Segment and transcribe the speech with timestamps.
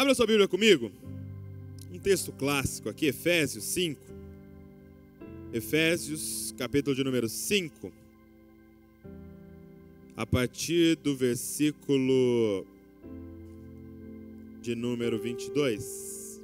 [0.00, 0.90] Abra sua Bíblia comigo.
[1.92, 4.00] Um texto clássico aqui, Efésios 5.
[5.52, 7.92] Efésios, capítulo de número 5.
[10.16, 12.66] A partir do versículo
[14.62, 16.40] de número 22.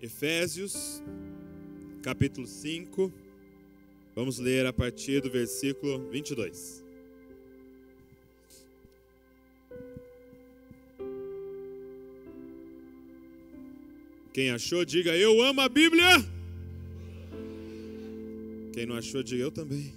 [0.00, 1.02] Efésios,
[2.04, 3.25] capítulo 5.
[4.16, 6.82] Vamos ler a partir do versículo 22.
[14.32, 16.08] Quem achou, diga eu amo a Bíblia.
[18.72, 19.92] Quem não achou, diga eu também.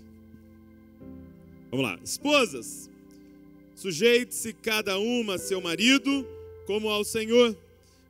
[1.71, 1.97] Vamos lá.
[2.03, 2.89] Esposas,
[3.73, 6.27] sujeite-se cada uma a seu marido
[6.65, 7.55] como ao Senhor,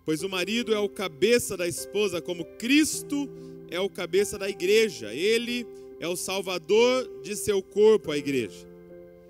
[0.04, 3.30] pois o marido é o cabeça da esposa, como Cristo
[3.70, 5.14] é o cabeça da igreja.
[5.14, 5.68] Ele
[6.00, 8.68] é o salvador de seu corpo, a igreja.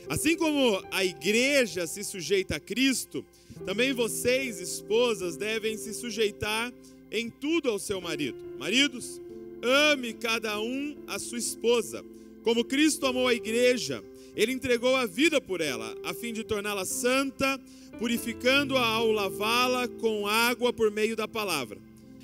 [0.08, 3.24] Assim como a igreja se sujeita a Cristo,
[3.66, 6.74] também vocês, esposas, devem se sujeitar
[7.12, 8.38] em tudo ao seu marido.
[8.58, 9.20] Maridos,
[9.62, 12.04] ame cada um a sua esposa,
[12.44, 14.04] como Cristo amou a igreja.
[14.36, 17.60] Ele entregou a vida por ela, a fim de torná-la santa,
[17.98, 21.78] purificando-a ao lavá-la com água por meio da palavra.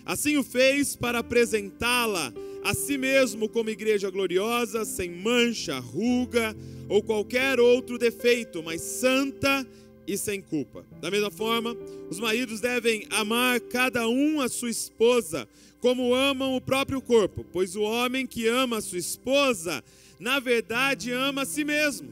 [0.05, 2.31] Assim o fez para apresentá-la
[2.63, 6.55] a si mesmo como igreja gloriosa, sem mancha, ruga
[6.87, 9.65] ou qualquer outro defeito, mas santa
[10.07, 10.85] e sem culpa.
[11.01, 11.75] Da mesma forma,
[12.09, 15.47] os maridos devem amar cada um a sua esposa,
[15.79, 19.83] como amam o próprio corpo, pois o homem que ama a sua esposa,
[20.19, 22.09] na verdade ama a si mesmo.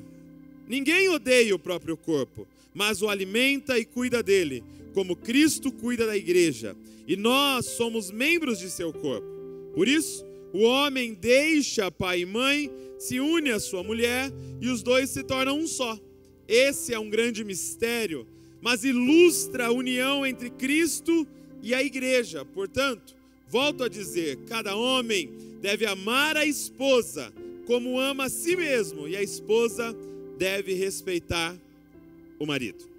[0.68, 6.16] Ninguém odeia o próprio corpo, mas o alimenta e cuida dele, como Cristo cuida da
[6.16, 6.76] igreja,
[7.08, 9.28] e nós somos membros de seu corpo.
[9.74, 14.82] Por isso, o homem deixa pai e mãe, se une à sua mulher e os
[14.82, 16.00] dois se tornam um só.
[16.48, 18.28] Esse é um grande mistério,
[18.62, 21.28] mas ilustra a união entre Cristo
[21.62, 22.46] e a igreja.
[22.46, 23.16] Portanto,
[23.50, 25.30] volto a dizer: cada homem
[25.62, 27.34] deve amar a esposa
[27.66, 29.96] como ama a si mesmo, e a esposa
[30.38, 31.58] deve respeitar
[32.40, 32.93] o marido.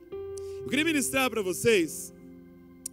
[0.64, 2.10] Eu queria ministrar para vocês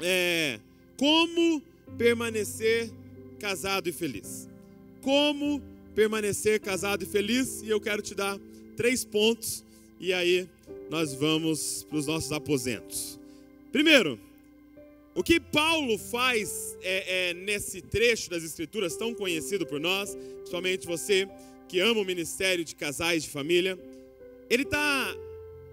[0.01, 0.59] é,
[0.97, 1.63] como
[1.97, 2.91] permanecer
[3.39, 4.49] casado e feliz.
[5.01, 5.61] Como
[5.95, 8.37] permanecer casado e feliz, e eu quero te dar
[8.75, 9.63] três pontos,
[10.01, 10.49] e aí
[10.89, 13.17] nós vamos para os nossos aposentos.
[13.71, 14.19] Primeiro,
[15.15, 20.85] o que Paulo faz é, é, nesse trecho das Escrituras tão conhecido por nós, principalmente
[20.85, 21.25] você
[21.69, 23.79] que ama o ministério de casais de família,
[24.49, 25.15] ele está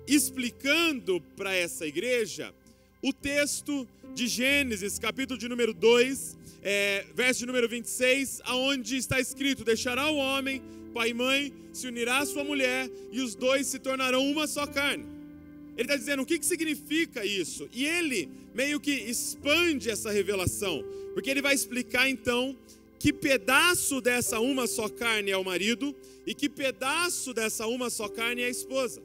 [0.09, 2.55] explicando para essa igreja
[3.03, 9.21] o texto de Gênesis, capítulo de número 2, é, verso de número 26, aonde está
[9.21, 10.63] escrito: Deixará o homem,
[10.95, 14.67] pai e mãe, se unirá à sua mulher, e os dois se tornarão uma só
[14.67, 15.05] carne.
[15.77, 20.83] Ele está dizendo o que, que significa isso, e ele meio que expande essa revelação,
[21.15, 22.57] porque ele vai explicar então
[22.99, 25.95] que pedaço dessa uma só carne é o marido
[26.27, 29.01] e que pedaço dessa uma só carne é a esposa.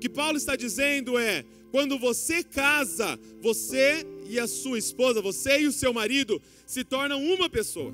[0.00, 5.66] Que Paulo está dizendo é: quando você casa, você e a sua esposa, você e
[5.66, 7.92] o seu marido se tornam uma pessoa.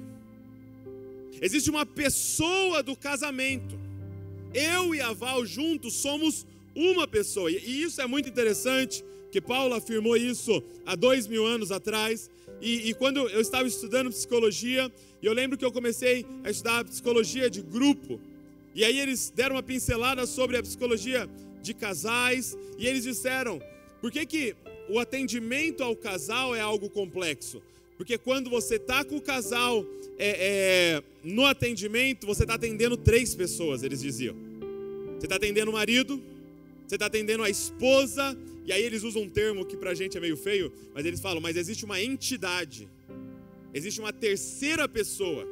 [1.40, 3.78] Existe uma pessoa do casamento.
[4.54, 7.50] Eu e a Val juntos somos uma pessoa.
[7.50, 12.30] E isso é muito interessante, que Paulo afirmou isso há dois mil anos atrás.
[12.60, 14.90] E, e, quando eu estava estudando psicologia,
[15.22, 18.18] eu lembro que eu comecei a estudar psicologia de grupo,
[18.74, 21.28] e aí eles deram uma pincelada sobre a psicologia
[21.66, 23.60] de casais, e eles disseram:
[24.00, 24.56] por que, que
[24.88, 27.60] o atendimento ao casal é algo complexo?
[27.96, 29.84] Porque quando você está com o casal
[30.18, 34.36] é, é, no atendimento, você está atendendo três pessoas, eles diziam.
[35.16, 36.22] Você está atendendo o marido,
[36.86, 40.16] você está atendendo a esposa, e aí eles usam um termo que para a gente
[40.16, 42.86] é meio feio, mas eles falam, mas existe uma entidade,
[43.72, 45.46] existe uma terceira pessoa,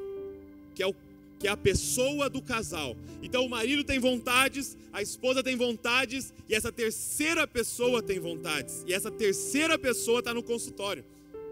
[0.75, 0.95] que é o
[1.45, 2.97] que é a pessoa do casal.
[3.23, 8.83] Então o marido tem vontades, a esposa tem vontades e essa terceira pessoa tem vontades.
[8.87, 11.05] E essa terceira pessoa está no consultório.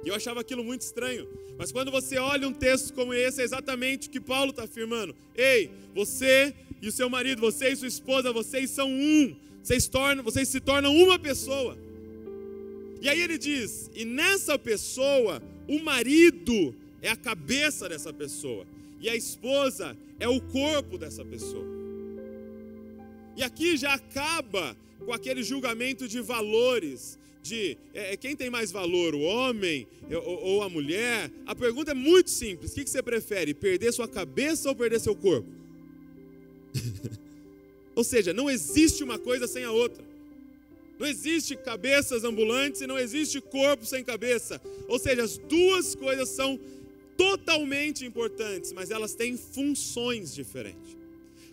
[0.03, 1.29] E eu achava aquilo muito estranho.
[1.59, 5.15] Mas quando você olha um texto como esse, é exatamente o que Paulo está afirmando.
[5.37, 9.37] Ei, você e o seu marido, você e sua esposa, vocês são um.
[9.63, 11.77] Vocês, tornam, vocês se tornam uma pessoa.
[12.99, 18.65] E aí ele diz: e nessa pessoa, o marido é a cabeça dessa pessoa
[19.03, 21.67] e a esposa é o corpo dessa pessoa.
[23.37, 28.71] E aqui já acaba com aquele julgamento de valores, de é, é quem tem mais
[28.71, 31.29] valor, o homem ou, ou, a mulher.
[31.45, 35.01] A pergunta é muito simples: o que, que você prefere, perder sua cabeça ou perder
[35.01, 35.49] seu corpo?
[37.95, 40.03] Ou seja, não existe uma coisa sem a outra.
[40.99, 44.59] Não existe cabeças ambulantes e não existe corpo sem cabeça.
[44.89, 46.59] Ou seja, as duas coisas são
[47.17, 50.97] totalmente importantes, mas elas têm funções diferentes.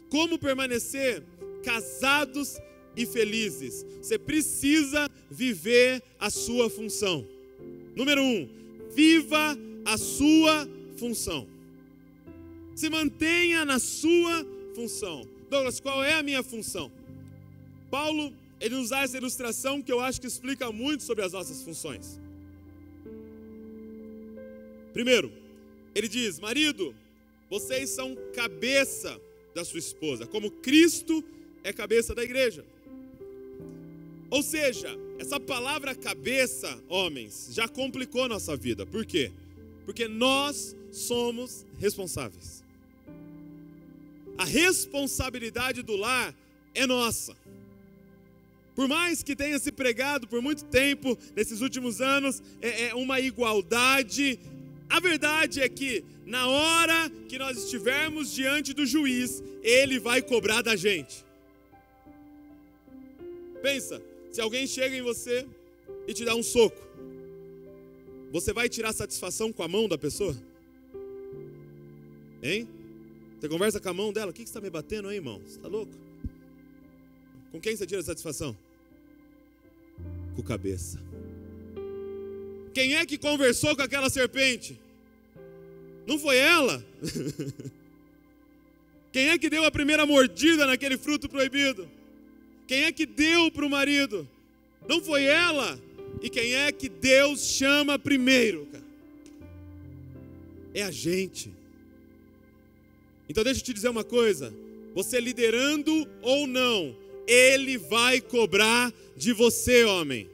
[0.10, 1.24] Como permanecer
[1.64, 2.58] casados
[2.96, 3.86] e felizes?
[4.02, 7.26] Você precisa viver a sua função.
[7.96, 8.50] Número um,
[8.92, 10.68] viva a sua
[10.98, 11.48] função.
[12.76, 14.46] Se mantenha na sua
[14.76, 15.28] função.
[15.50, 16.92] Douglas, qual é a minha função?
[17.90, 21.62] Paulo, ele nos dá essa ilustração que eu acho que explica muito sobre as nossas
[21.62, 22.20] funções.
[24.94, 25.32] Primeiro,
[25.96, 26.96] ele diz: Marido,
[27.50, 29.20] vocês são cabeça
[29.54, 31.24] da sua esposa, como Cristo
[31.64, 32.66] é cabeça da igreja.
[34.30, 34.88] Ou seja,
[35.18, 38.86] essa palavra cabeça, homens, já complicou nossa vida.
[38.86, 39.32] Por quê?
[39.86, 42.64] Porque nós somos responsáveis.
[44.38, 46.34] A responsabilidade do lar
[46.74, 47.36] é nossa.
[48.76, 53.20] Por mais que tenha se pregado por muito tempo, nesses últimos anos, é, é uma
[53.20, 54.40] igualdade,
[54.90, 60.62] a verdade é que, na hora que nós estivermos diante do juiz, ele vai cobrar
[60.62, 61.24] da gente.
[63.62, 64.02] Pensa,
[64.32, 65.46] se alguém chega em você
[66.08, 66.82] e te dá um soco,
[68.32, 70.36] você vai tirar satisfação com a mão da pessoa?
[72.42, 72.68] Hein?
[73.40, 75.40] Você conversa com a mão dela, o que, você está me batendo aí, irmão?
[75.46, 75.94] Você está louco?
[77.52, 78.58] Com quem você tira satisfação?
[80.36, 81.00] Com cabeça.
[82.74, 84.80] Quem é que conversou com aquela serpente?
[86.06, 86.84] Não foi ela?
[89.12, 91.90] Quem é que deu a primeira mordida naquele fruto proibido?
[92.68, 94.28] Quem é que deu para o marido?
[94.88, 95.80] Não foi ela.
[96.22, 98.68] E quem é que Deus chama primeiro?
[100.74, 101.52] É a gente.
[103.28, 104.54] Então deixa eu te dizer uma coisa:
[104.94, 106.96] você liderando ou não,
[107.28, 110.30] Ele vai cobrar de você, homem,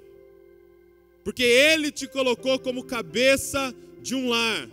[1.26, 4.70] porque Ele te colocou como cabeça de um lar.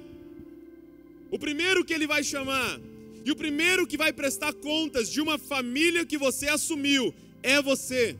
[1.30, 2.78] O primeiro que Ele vai chamar,
[3.24, 8.14] e o primeiro que vai prestar contas de uma família que você assumiu, é você.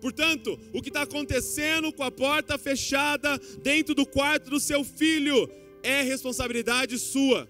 [0.00, 5.50] Portanto, o que está acontecendo com a porta fechada dentro do quarto do seu filho
[5.82, 7.48] é responsabilidade sua.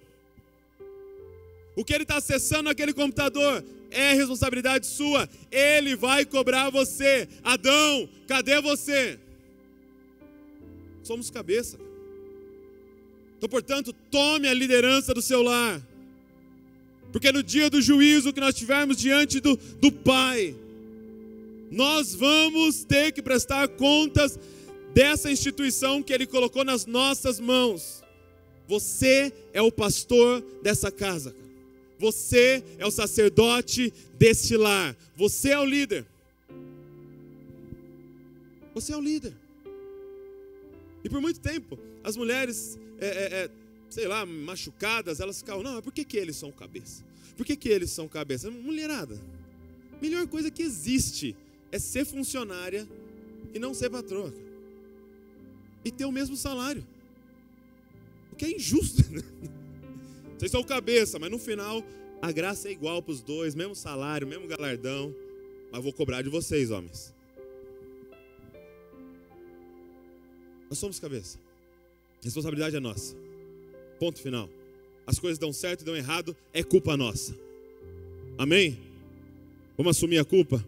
[1.77, 5.29] O que ele está acessando naquele computador é responsabilidade sua.
[5.53, 7.29] Ele vai cobrar você.
[7.45, 9.19] Adão, cadê você?
[11.07, 11.79] Somos cabeça.
[13.39, 15.81] Então, portanto, tome a liderança do seu lar.
[17.13, 20.57] Porque no dia do juízo que nós tivermos diante do, do Pai,
[21.71, 24.37] nós vamos ter que prestar contas
[24.93, 28.03] dessa instituição que Ele colocou nas nossas mãos.
[28.67, 31.33] Você é o pastor dessa casa.
[32.01, 34.97] Você é o sacerdote deste lar.
[35.15, 36.05] Você é o líder.
[38.75, 39.46] Você é o líder.
[41.07, 43.51] E por muito tempo, as mulheres é, é, é,
[43.89, 47.05] sei lá, machucadas, elas ficavam, não, mas por que, que eles são cabeça?
[47.37, 48.51] Por que, que eles são cabeça?
[48.51, 49.17] Mulherada,
[50.03, 51.37] melhor coisa que existe
[51.71, 52.89] é ser funcionária
[53.55, 54.35] e não ser patroa.
[55.85, 56.85] E ter o mesmo salário.
[58.33, 59.05] O que é injusto.
[60.37, 61.85] Vocês são cabeça, mas no final
[62.21, 65.15] a graça é igual para os dois, mesmo salário, mesmo galardão.
[65.71, 67.15] Mas vou cobrar de vocês, homens.
[70.69, 71.39] Nós somos cabeça.
[72.23, 73.17] Responsabilidade é nossa.
[73.99, 74.49] Ponto final.
[75.07, 77.37] As coisas dão certo e dão errado, é culpa nossa.
[78.37, 78.79] Amém?
[79.77, 80.65] Vamos assumir a culpa?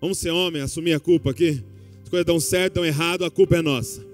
[0.00, 1.62] Vamos ser homem, assumir a culpa aqui?
[2.02, 4.06] As coisas dão certo, dão errado, a culpa é nossa.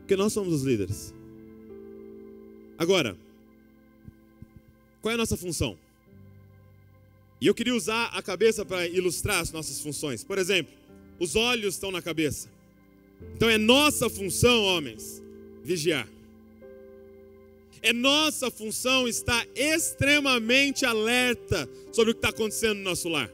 [0.00, 1.14] Porque nós somos os líderes.
[2.76, 3.16] Agora,
[5.00, 5.78] qual é a nossa função?
[7.40, 10.24] E eu queria usar a cabeça para ilustrar as nossas funções.
[10.24, 10.72] Por exemplo,
[11.20, 12.48] os olhos estão na cabeça.
[13.34, 15.22] Então é nossa função, homens,
[15.62, 16.08] vigiar.
[17.80, 23.30] É nossa função estar extremamente alerta sobre o que está acontecendo no nosso lar.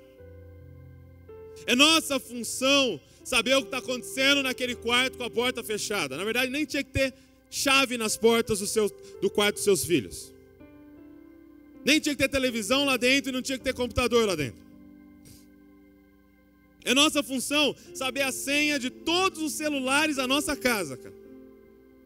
[1.67, 6.17] É nossa função saber o que está acontecendo naquele quarto com a porta fechada.
[6.17, 7.15] Na verdade, nem tinha que ter
[7.51, 10.33] chave nas portas do, seu, do quarto dos seus filhos.
[11.85, 14.64] Nem tinha que ter televisão lá dentro e não tinha que ter computador lá dentro.
[16.85, 21.15] É nossa função saber a senha de todos os celulares da nossa casa, cara.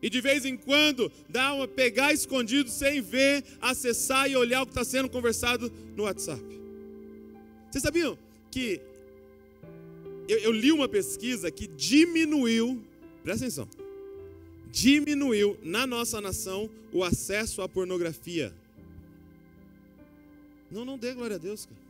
[0.00, 4.66] E de vez em quando dá uma pegar escondido sem ver, acessar e olhar o
[4.66, 6.42] que está sendo conversado no WhatsApp.
[7.68, 8.16] Vocês sabiam
[8.50, 8.80] que
[10.28, 12.80] eu, eu li uma pesquisa que diminuiu,
[13.24, 13.68] presta atenção,
[14.70, 18.54] diminuiu na nossa nação o acesso à pornografia.
[20.70, 21.87] Não, não dê glória a Deus, cara.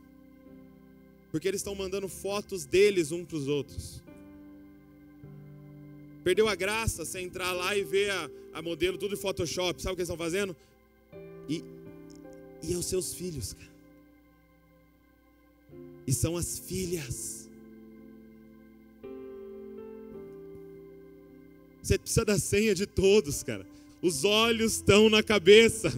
[1.31, 4.03] Porque eles estão mandando fotos deles um para os outros.
[6.23, 9.81] Perdeu a graça você entrar lá e ver a, a modelo tudo em Photoshop.
[9.81, 10.55] Sabe o que eles estão fazendo?
[11.47, 11.63] E,
[12.63, 13.69] e os seus filhos, cara.
[16.05, 17.49] E são as filhas.
[21.81, 23.65] Você precisa da senha de todos, cara.
[24.01, 25.91] Os olhos estão na cabeça.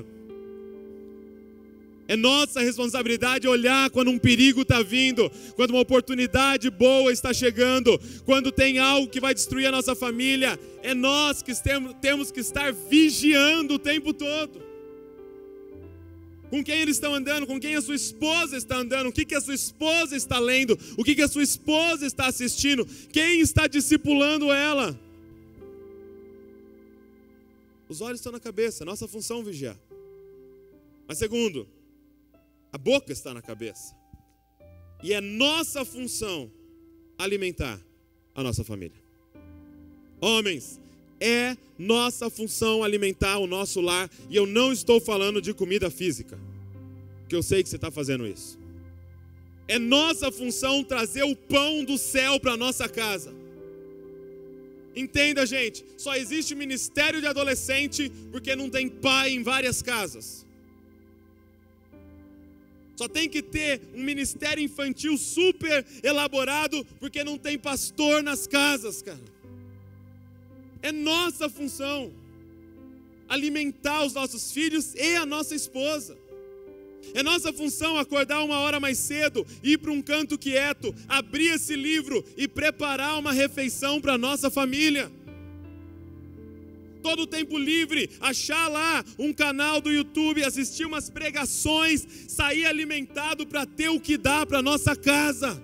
[2.12, 7.98] É nossa responsabilidade olhar quando um perigo está vindo, quando uma oportunidade boa está chegando,
[8.26, 10.60] quando tem algo que vai destruir a nossa família.
[10.84, 11.54] É nós que
[12.02, 14.62] temos que estar vigiando o tempo todo.
[16.50, 19.36] Com quem eles estão andando, com quem a sua esposa está andando, o que, que
[19.36, 23.68] a sua esposa está lendo, o que, que a sua esposa está assistindo, quem está
[23.68, 25.00] discipulando ela.
[27.88, 29.80] Os olhos estão na cabeça, nossa função vigiar.
[31.08, 31.66] Mas segundo,
[32.72, 33.96] a boca está na cabeça.
[35.04, 36.52] E é nossa função
[37.18, 37.80] alimentar
[38.34, 39.02] a nossa família.
[40.20, 40.80] Homens,
[41.20, 44.10] é nossa função alimentar o nosso lar.
[44.30, 46.40] E eu não estou falando de comida física,
[47.28, 48.60] que eu sei que você está fazendo isso.
[49.68, 53.34] É nossa função trazer o pão do céu para nossa casa.
[54.96, 60.46] Entenda, gente, só existe ministério de adolescente porque não tem pai em várias casas.
[63.02, 69.02] Só tem que ter um ministério infantil super elaborado, porque não tem pastor nas casas,
[69.02, 69.20] cara.
[70.84, 72.14] É nossa função
[73.28, 76.16] alimentar os nossos filhos e a nossa esposa.
[77.16, 81.76] É nossa função acordar uma hora mais cedo, ir para um canto quieto, abrir esse
[81.76, 85.12] livro e preparar uma refeição para a nossa família
[87.02, 93.46] todo o tempo livre, achar lá um canal do YouTube, assistir umas pregações, sair alimentado
[93.46, 95.62] para ter o que dá para nossa casa.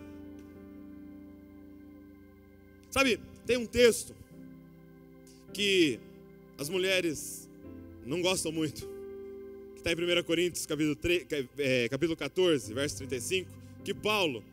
[2.90, 4.16] Sabe, tem um texto
[5.54, 6.00] que
[6.58, 7.48] as mulheres
[8.06, 8.88] não gostam muito,
[9.74, 11.26] que está em 1 Coríntios capítulo, 3,
[11.58, 13.50] é, capítulo 14, verso 35,
[13.84, 14.44] que Paulo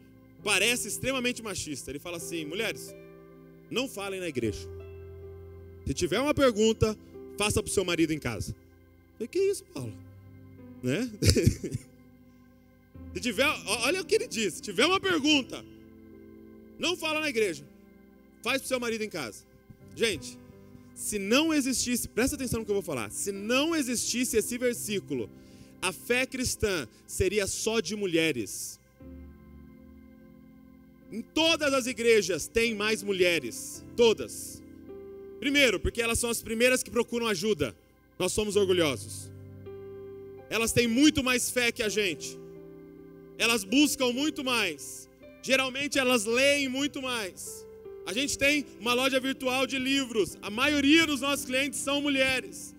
[0.42, 1.90] parece extremamente machista.
[1.90, 2.94] Ele fala assim: mulheres,
[3.70, 4.68] não falem na igreja.
[5.86, 6.96] Se tiver uma pergunta,
[7.36, 8.54] faça para o seu marido em casa.
[9.20, 9.92] O que isso, Paulo?
[10.82, 11.10] Né?
[13.14, 13.46] Se tiver,
[13.84, 15.64] olha o que ele disse: se tiver uma pergunta,
[16.78, 17.64] não fala na igreja,
[18.42, 19.44] faz para o seu marido em casa.
[19.94, 20.36] Gente,
[20.96, 25.30] se não existisse, presta atenção no que eu vou falar, se não existisse esse versículo,
[25.80, 28.80] a fé cristã seria só de mulheres.
[31.12, 34.63] Em todas as igrejas tem mais mulheres, todas.
[35.44, 37.76] Primeiro, porque elas são as primeiras que procuram ajuda.
[38.18, 39.30] Nós somos orgulhosos.
[40.48, 42.38] Elas têm muito mais fé que a gente.
[43.36, 45.06] Elas buscam muito mais.
[45.42, 47.66] Geralmente elas leem muito mais.
[48.06, 50.38] A gente tem uma loja virtual de livros.
[50.40, 52.74] A maioria dos nossos clientes são mulheres.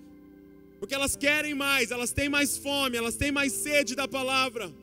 [0.79, 4.73] Porque elas querem mais, elas têm mais fome, elas têm mais sede da palavra.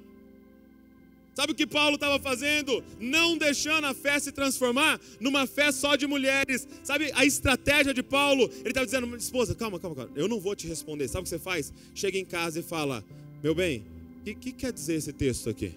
[1.34, 2.84] Sabe o que Paulo estava fazendo?
[3.00, 6.68] Não deixando a fé se transformar numa fé só de mulheres.
[6.84, 8.50] Sabe a estratégia de Paulo?
[8.60, 10.10] Ele estava dizendo, esposa, calma, calma, calma.
[10.14, 11.08] Eu não vou te responder.
[11.08, 11.72] Sabe o que você faz?
[11.94, 13.02] Chega em casa e fala,
[13.42, 13.82] meu bem,
[14.20, 15.72] o que, que quer dizer esse texto aqui?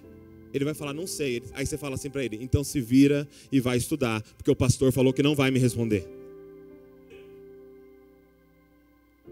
[0.53, 1.41] Ele vai falar, não sei.
[1.53, 4.91] Aí você fala assim para ele, então se vira e vai estudar, porque o pastor
[4.91, 6.05] falou que não vai me responder.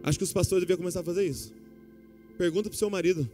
[0.02, 1.54] Acho que os pastores deviam começar a fazer isso.
[2.38, 3.30] Pergunta para o seu marido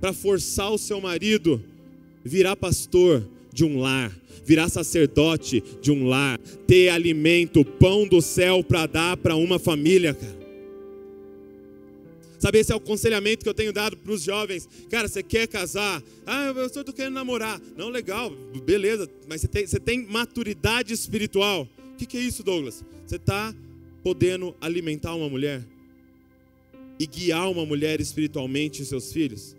[0.00, 1.62] para forçar o seu marido
[2.24, 8.62] virar pastor de um lar, virar sacerdote de um lar, ter alimento, pão do céu
[8.62, 10.40] para dar para uma família, cara.
[12.38, 14.66] Sabe, esse é o aconselhamento que eu tenho dado para os jovens.
[14.88, 16.02] Cara, você quer casar?
[16.24, 17.60] Ah, eu estou querendo namorar.
[17.76, 18.30] Não, legal,
[18.64, 21.68] beleza, mas você tem, você tem maturidade espiritual.
[21.92, 22.82] O que, que é isso, Douglas?
[23.06, 23.54] Você está
[24.02, 25.62] podendo alimentar uma mulher
[26.98, 29.54] e guiar uma mulher espiritualmente e seus filhos?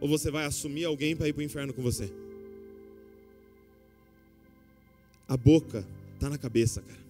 [0.00, 2.10] Ou você vai assumir alguém para ir para o inferno com você?
[5.28, 5.84] A boca
[6.14, 7.06] está na cabeça, cara.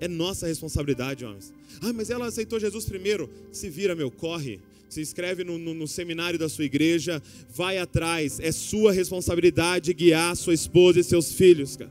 [0.00, 1.52] É nossa responsabilidade, homens.
[1.82, 3.28] Ah, mas ela aceitou Jesus primeiro.
[3.52, 4.58] Se vira, meu, corre.
[4.88, 7.22] Se inscreve no, no, no seminário da sua igreja.
[7.54, 8.40] Vai atrás.
[8.40, 11.90] É sua responsabilidade guiar sua esposa e seus filhos, cara.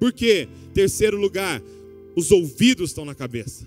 [0.00, 0.48] Por quê?
[0.74, 1.62] Terceiro lugar,
[2.16, 3.66] os ouvidos estão na cabeça.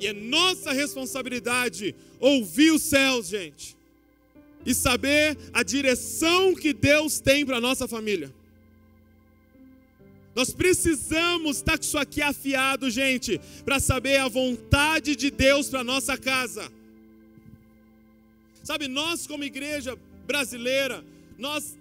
[0.00, 3.76] E é nossa responsabilidade ouvir os céus, gente,
[4.64, 8.32] e saber a direção que Deus tem para a nossa família.
[10.34, 15.82] Nós precisamos estar com isso aqui afiado, gente, para saber a vontade de Deus para
[15.82, 16.70] nossa casa.
[18.62, 21.04] Sabe, nós como igreja brasileira,
[21.36, 21.76] nós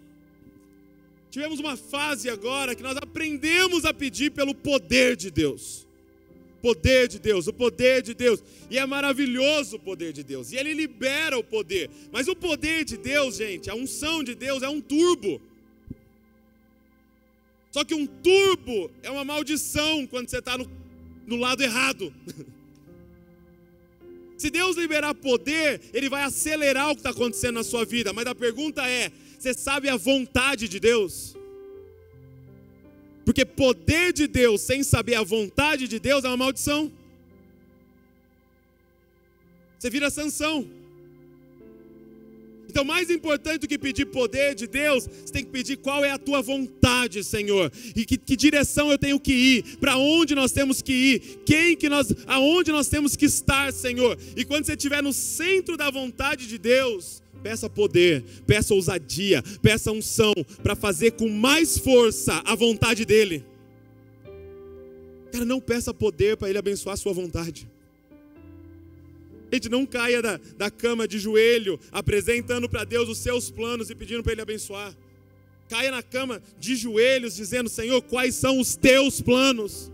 [1.30, 5.87] tivemos uma fase agora que nós aprendemos a pedir pelo poder de Deus.
[6.62, 8.44] Poder de Deus, o poder de Deus.
[8.70, 10.52] E é maravilhoso o poder de Deus.
[10.52, 11.90] E ele libera o poder.
[12.12, 15.42] Mas o poder de Deus, gente, a unção de Deus é um turbo.
[17.72, 20.68] Só que um turbo é uma maldição quando você está no,
[21.28, 22.12] no lado errado.
[24.38, 28.12] Se Deus liberar poder, Ele vai acelerar o que está acontecendo na sua vida.
[28.14, 31.37] Mas a pergunta é: você sabe a vontade de Deus?
[33.28, 36.90] Porque poder de Deus sem saber a vontade de Deus é uma maldição.
[39.78, 40.66] Você vira sanção.
[42.70, 46.12] Então, mais importante do que pedir poder de Deus, você tem que pedir qual é
[46.12, 50.54] a tua vontade, Senhor, e que, que direção eu tenho que ir, para onde nós
[50.54, 54.18] temos que ir, quem que nós, aonde nós temos que estar, Senhor.
[54.38, 59.90] E quando você estiver no centro da vontade de Deus, peça poder, peça ousadia, peça
[59.90, 63.42] unção para fazer com mais força a vontade dele.
[65.32, 67.66] Cara, não peça poder para ele abençoar a sua vontade.
[69.50, 73.96] Gente, não caia da, da cama de joelho, apresentando para Deus os seus planos e
[73.96, 74.94] pedindo para Ele abençoar.
[75.70, 79.90] Caia na cama de joelhos, dizendo: Senhor, quais são os teus planos?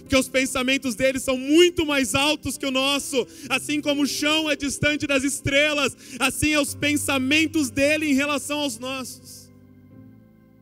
[0.00, 4.50] Porque os pensamentos dele são muito mais altos que o nosso, assim como o chão
[4.50, 9.50] é distante das estrelas, assim é os pensamentos dele em relação aos nossos.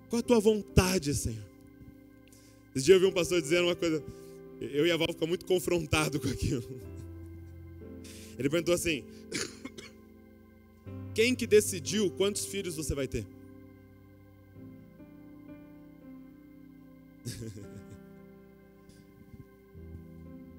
[0.09, 1.45] Qual a tua vontade, Senhor?
[2.75, 4.03] Esse dia eu vi um pastor dizendo uma coisa,
[4.61, 6.65] eu e a Val ficamos muito confrontados com aquilo.
[8.39, 9.05] Ele perguntou assim:
[11.15, 13.25] Quem que decidiu quantos filhos você vai ter?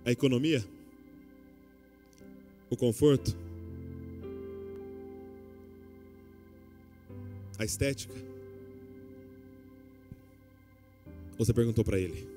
[0.06, 0.64] A economia?
[2.70, 3.36] O conforto?
[7.58, 8.14] A estética?
[11.40, 12.28] Você perguntou para ele?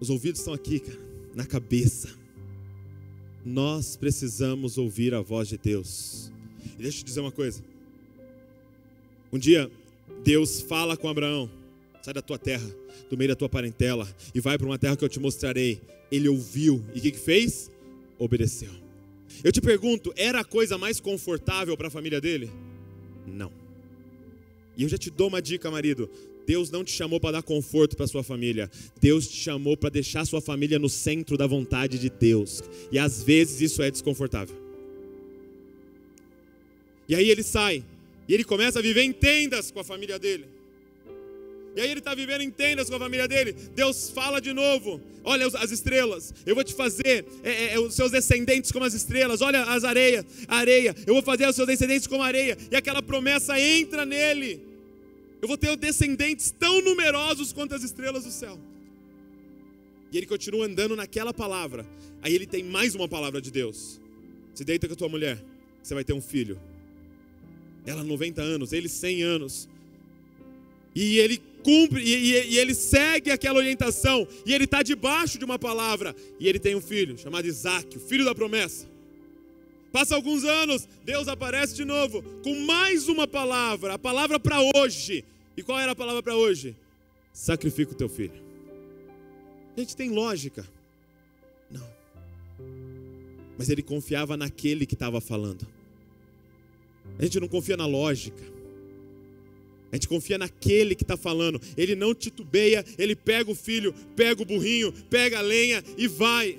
[0.00, 0.98] Os ouvidos estão aqui, cara,
[1.34, 2.08] na cabeça.
[3.44, 6.32] Nós precisamos ouvir a voz de Deus.
[6.78, 7.62] E deixa eu te dizer uma coisa.
[9.32, 9.70] Um dia,
[10.24, 11.48] Deus fala com Abraão:
[12.02, 12.68] sai da tua terra,
[13.08, 15.80] do meio da tua parentela, e vai para uma terra que eu te mostrarei.
[16.10, 17.70] Ele ouviu e o que, que fez?
[18.18, 18.70] Obedeceu.
[19.44, 22.50] Eu te pergunto: era a coisa mais confortável para a família dele?
[23.26, 23.52] Não.
[24.76, 26.10] E eu já te dou uma dica, marido:
[26.46, 28.70] Deus não te chamou para dar conforto para sua família.
[29.00, 32.62] Deus te chamou para deixar sua família no centro da vontade de Deus.
[32.90, 34.56] E às vezes isso é desconfortável.
[37.08, 37.84] E aí ele sai
[38.28, 40.46] e ele começa a viver em tendas com a família dele.
[41.76, 43.52] E aí ele está vivendo em tendas com a família dele.
[43.74, 48.10] Deus fala de novo: olha as estrelas, eu vou te fazer é, é, os seus
[48.10, 49.40] descendentes como as estrelas.
[49.40, 52.56] Olha as areias, areia, eu vou fazer os seus descendentes como areia.
[52.70, 54.60] E aquela promessa entra nele.
[55.40, 58.58] Eu vou ter descendentes tão numerosos quanto as estrelas do céu.
[60.12, 61.86] E ele continua andando naquela palavra.
[62.20, 64.00] Aí ele tem mais uma palavra de Deus.
[64.54, 65.42] Se deita com a tua mulher,
[65.82, 66.60] você vai ter um filho.
[67.86, 69.68] Ela 90 anos, ele 100 anos.
[70.94, 74.26] E ele cumpre, e, e, e ele segue aquela orientação.
[74.44, 76.14] E ele está debaixo de uma palavra.
[76.38, 78.88] E ele tem um filho chamado Isaac, o filho da promessa.
[79.92, 85.24] Passa alguns anos, Deus aparece de novo com mais uma palavra, a palavra para hoje.
[85.56, 86.76] E qual era a palavra para hoje?
[87.32, 88.40] Sacrifica o teu filho.
[89.76, 90.66] A gente tem lógica?
[91.70, 91.86] Não.
[93.58, 95.66] Mas ele confiava naquele que estava falando.
[97.18, 98.42] A gente não confia na lógica.
[99.92, 101.60] A gente confia naquele que está falando.
[101.76, 106.58] Ele não titubeia, ele pega o filho, pega o burrinho, pega a lenha e vai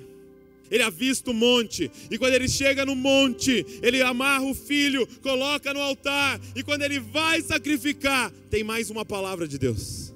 [0.72, 5.74] ele avista o monte, e quando ele chega no monte, ele amarra o filho, coloca
[5.74, 10.14] no altar, e quando ele vai sacrificar, tem mais uma palavra de Deus.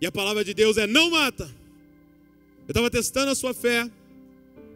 [0.00, 1.44] E a palavra de Deus é: não mata.
[2.66, 3.82] Eu estava testando a sua fé,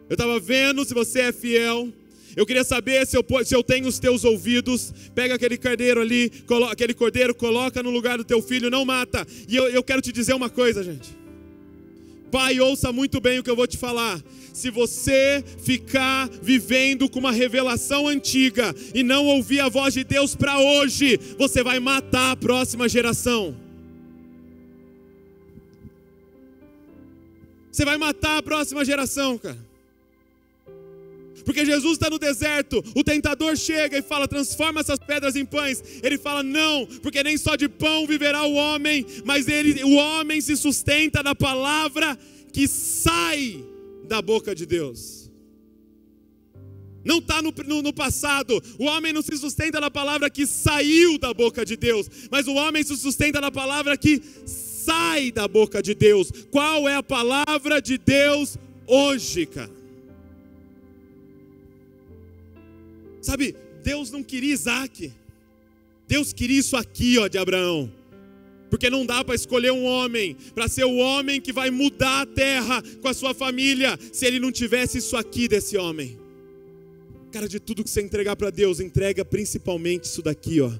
[0.07, 1.91] eu estava vendo se você é fiel.
[2.39, 4.93] Eu queria saber se eu, se eu tenho os teus ouvidos.
[5.13, 9.27] Pega aquele cordeiro ali, colo, aquele cordeiro, coloca no lugar do teu filho, não mata.
[9.45, 11.09] E eu, eu quero te dizer uma coisa, gente.
[12.31, 14.23] Pai, ouça muito bem o que eu vou te falar.
[14.53, 20.33] Se você ficar vivendo com uma revelação antiga e não ouvir a voz de Deus
[20.33, 23.53] para hoje, você vai matar a próxima geração.
[27.69, 29.68] Você vai matar a próxima geração, cara.
[31.43, 35.83] Porque Jesus está no deserto, o tentador chega e fala: transforma essas pedras em pães.
[36.03, 40.41] Ele fala: não, porque nem só de pão viverá o homem, mas ele, o homem
[40.41, 42.17] se sustenta da palavra
[42.51, 43.63] que sai
[44.07, 45.29] da boca de Deus.
[47.03, 48.61] Não está no, no, no, passado.
[48.77, 52.53] O homem não se sustenta na palavra que saiu da boca de Deus, mas o
[52.53, 56.31] homem se sustenta na palavra que sai da boca de Deus.
[56.51, 59.78] Qual é a palavra de Deus hoje, cara?
[63.21, 65.11] Sabe, Deus não queria Isaac.
[66.07, 67.91] Deus queria isso aqui, ó, de Abraão.
[68.69, 72.25] Porque não dá para escolher um homem para ser o homem que vai mudar a
[72.25, 76.17] terra com a sua família, se ele não tivesse isso aqui desse homem.
[77.31, 80.71] Cara, de tudo que você entregar para Deus, entrega principalmente isso daqui, ó.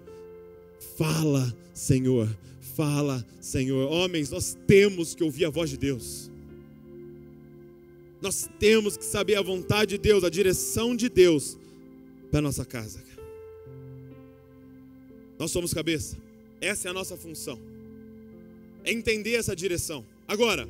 [0.97, 2.27] Fala, Senhor.
[2.75, 3.91] Fala, Senhor.
[3.91, 6.31] Homens, nós temos que ouvir a voz de Deus.
[8.21, 11.57] Nós temos que saber a vontade de Deus, a direção de Deus
[12.31, 13.03] para nossa casa.
[15.37, 16.17] Nós somos cabeça.
[16.59, 17.59] Essa é a nossa função.
[18.83, 20.05] É entender essa direção.
[20.27, 20.67] Agora,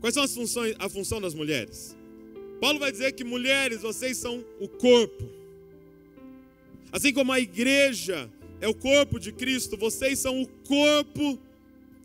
[0.00, 1.96] quais são as funções, a função das mulheres?
[2.60, 5.28] Paulo vai dizer que mulheres, vocês são o corpo.
[6.90, 11.38] Assim como a igreja é o corpo de Cristo, vocês são o corpo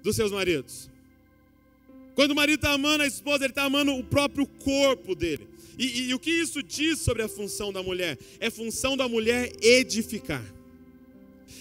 [0.04, 0.90] dos seus maridos.
[2.16, 5.48] Quando o marido está amando a esposa, ele está amando o próprio corpo dele.
[5.80, 8.20] E, e, e o que isso diz sobre a função da mulher?
[8.38, 10.44] É função da mulher edificar.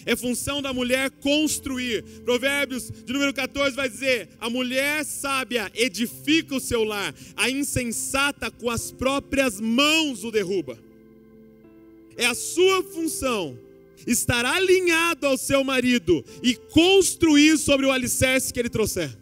[0.04, 2.02] É função da mulher construir.
[2.24, 8.50] Provérbios de número 14 vai dizer: a mulher sábia edifica o seu lar, a insensata
[8.50, 10.76] com as próprias mãos o derruba.
[12.16, 13.56] É a sua função
[14.04, 19.16] estar alinhado ao seu marido e construir sobre o alicerce que ele trouxer.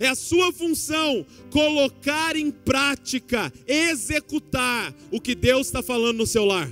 [0.00, 6.44] É a sua função colocar em prática, executar o que Deus está falando no seu
[6.44, 6.70] lar.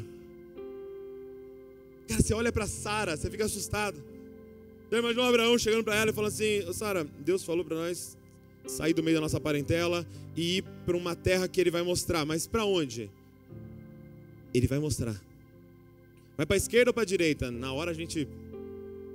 [2.09, 4.03] Cara, você olha para Sara, você fica assustado.
[4.89, 8.17] Você imagina o Abraão chegando para ela e falando assim: Sara, Deus falou para nós
[8.67, 10.07] sair do meio da nossa parentela
[10.37, 12.25] e ir para uma terra que Ele vai mostrar.
[12.25, 13.11] Mas para onde?
[14.53, 15.19] Ele vai mostrar.
[16.37, 17.51] Vai para a esquerda ou para a direita?
[17.51, 18.29] Na hora a gente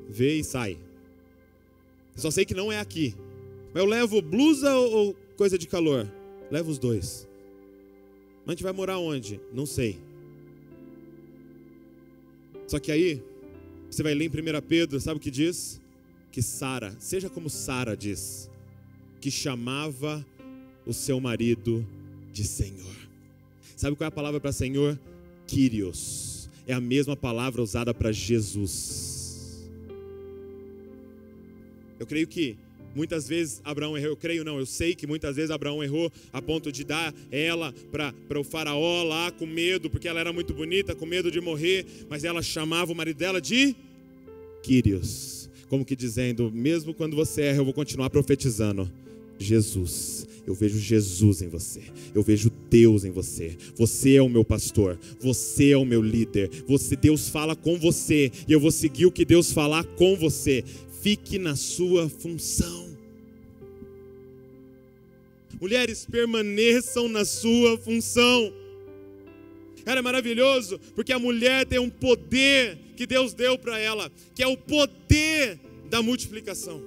[0.10, 0.78] vê e sai.
[2.15, 3.13] Eu só sei que não é aqui.
[3.73, 6.12] Mas eu levo blusa ou coisa de calor?
[6.49, 7.27] Levo os dois.
[8.45, 9.39] Mas a gente vai morar onde?
[9.53, 9.99] Não sei.
[12.67, 13.21] Só que aí,
[13.89, 15.82] você vai ler em 1 Pedro, sabe o que diz?
[16.32, 18.49] Que Sara, seja como Sara diz,
[19.19, 20.25] que chamava
[20.86, 21.86] o seu marido
[22.32, 22.95] de Senhor.
[23.75, 24.99] Sabe qual é a palavra para Senhor?
[25.45, 26.49] Kyrios.
[26.65, 29.67] É a mesma palavra usada para Jesus.
[31.99, 32.58] Eu creio que
[32.98, 36.42] Muitas vezes Abraão errou, eu creio não, eu sei que muitas vezes Abraão errou a
[36.42, 40.96] ponto de dar ela para o faraó lá com medo, porque ela era muito bonita,
[40.96, 43.76] com medo de morrer, mas ela chamava o marido dela de
[44.64, 48.92] Quírios, como que dizendo, mesmo quando você erra, eu vou continuar profetizando.
[49.40, 51.82] Jesus, eu vejo Jesus em você,
[52.16, 53.56] eu vejo Deus em você.
[53.76, 56.50] Você é o meu pastor, você é o meu líder.
[56.68, 60.64] Você Deus fala com você e eu vou seguir o que Deus falar com você.
[61.08, 62.98] Fique na sua função.
[65.58, 68.54] Mulheres, permaneçam na sua função.
[69.86, 74.43] Cara, é maravilhoso, porque a mulher tem um poder que Deus deu para ela, que
[74.43, 75.58] é o poder
[75.89, 76.84] da multiplicação.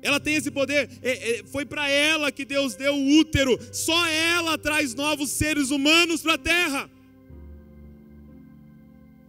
[0.00, 4.06] Ela tem esse poder, é, é, foi para ela que Deus deu o útero, só
[4.06, 6.90] ela traz novos seres humanos para a terra.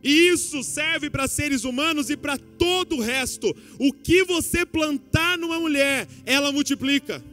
[0.04, 3.56] E isso serve para seres humanos e para todo o resto.
[3.78, 7.24] O que você plantar numa mulher, ela multiplica.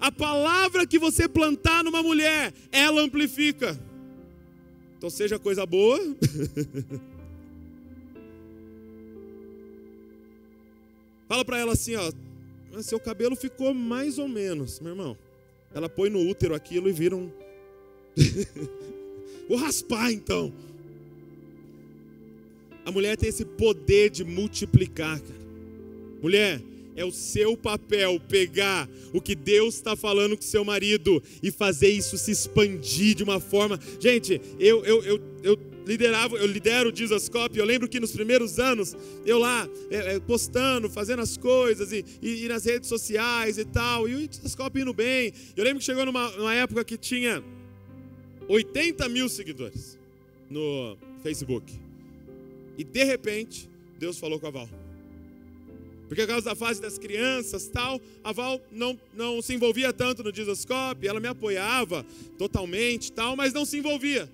[0.00, 3.78] A palavra que você plantar numa mulher, ela amplifica.
[4.96, 5.98] Então seja coisa boa.
[11.28, 12.10] Fala para ela assim, ó,
[12.82, 15.16] seu cabelo ficou mais ou menos, meu irmão.
[15.74, 17.30] Ela põe no útero aquilo e vira um
[19.48, 20.52] Vou raspar então.
[22.84, 25.44] A mulher tem esse poder de multiplicar, cara.
[26.22, 26.62] Mulher,
[26.96, 31.88] é o seu papel pegar o que Deus está falando com seu marido e fazer
[31.88, 33.78] isso se expandir de uma forma.
[33.98, 38.58] Gente, eu, eu, eu, eu liderava, eu lidero o Jesus Eu lembro que nos primeiros
[38.58, 43.58] anos eu lá é, é, postando, fazendo as coisas e, e, e, nas redes sociais
[43.58, 45.32] e tal, e o Jesus indo bem.
[45.56, 47.42] Eu lembro que chegou numa, numa época que tinha
[48.48, 49.98] 80 mil seguidores
[50.50, 51.72] no Facebook.
[52.76, 54.68] E de repente, Deus falou com a Val.
[56.08, 60.22] Porque por causa da fase das crianças tal, a Val não, não se envolvia tanto
[60.22, 62.04] no Jesuscope, ela me apoiava
[62.36, 64.28] totalmente tal, mas não se envolvia.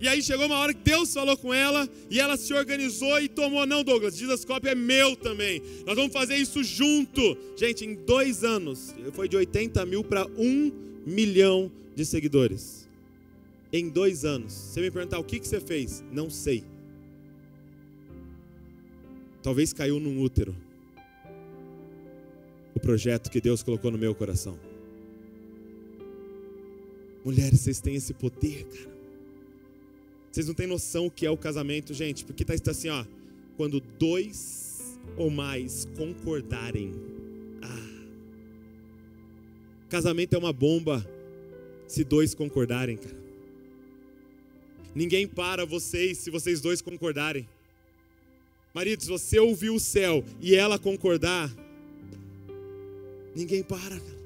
[0.00, 3.28] E aí chegou uma hora que Deus falou com ela e ela se organizou e
[3.28, 3.64] tomou.
[3.64, 5.62] Não, Douglas, Jesus Cop é meu também.
[5.86, 7.36] Nós vamos fazer isso junto.
[7.56, 10.72] Gente, em dois anos, foi de 80 mil para um
[11.06, 12.88] milhão de seguidores.
[13.72, 14.52] Em dois anos.
[14.52, 16.04] Você me perguntar o que, que você fez?
[16.12, 16.64] Não sei.
[19.42, 20.54] Talvez caiu num útero.
[22.74, 24.58] O projeto que Deus colocou no meu coração.
[27.24, 28.92] Mulheres, vocês têm esse poder, cara.
[30.30, 33.04] Vocês não têm noção o que é o casamento, gente, porque está assim, ó,
[33.56, 36.92] quando dois ou mais concordarem.
[39.92, 41.06] Casamento é uma bomba
[41.86, 43.22] se dois concordarem, cara.
[44.94, 47.46] Ninguém para vocês se vocês dois concordarem.
[48.72, 51.54] Marido, se você ouvir o céu e ela concordar,
[53.36, 54.22] ninguém para, cara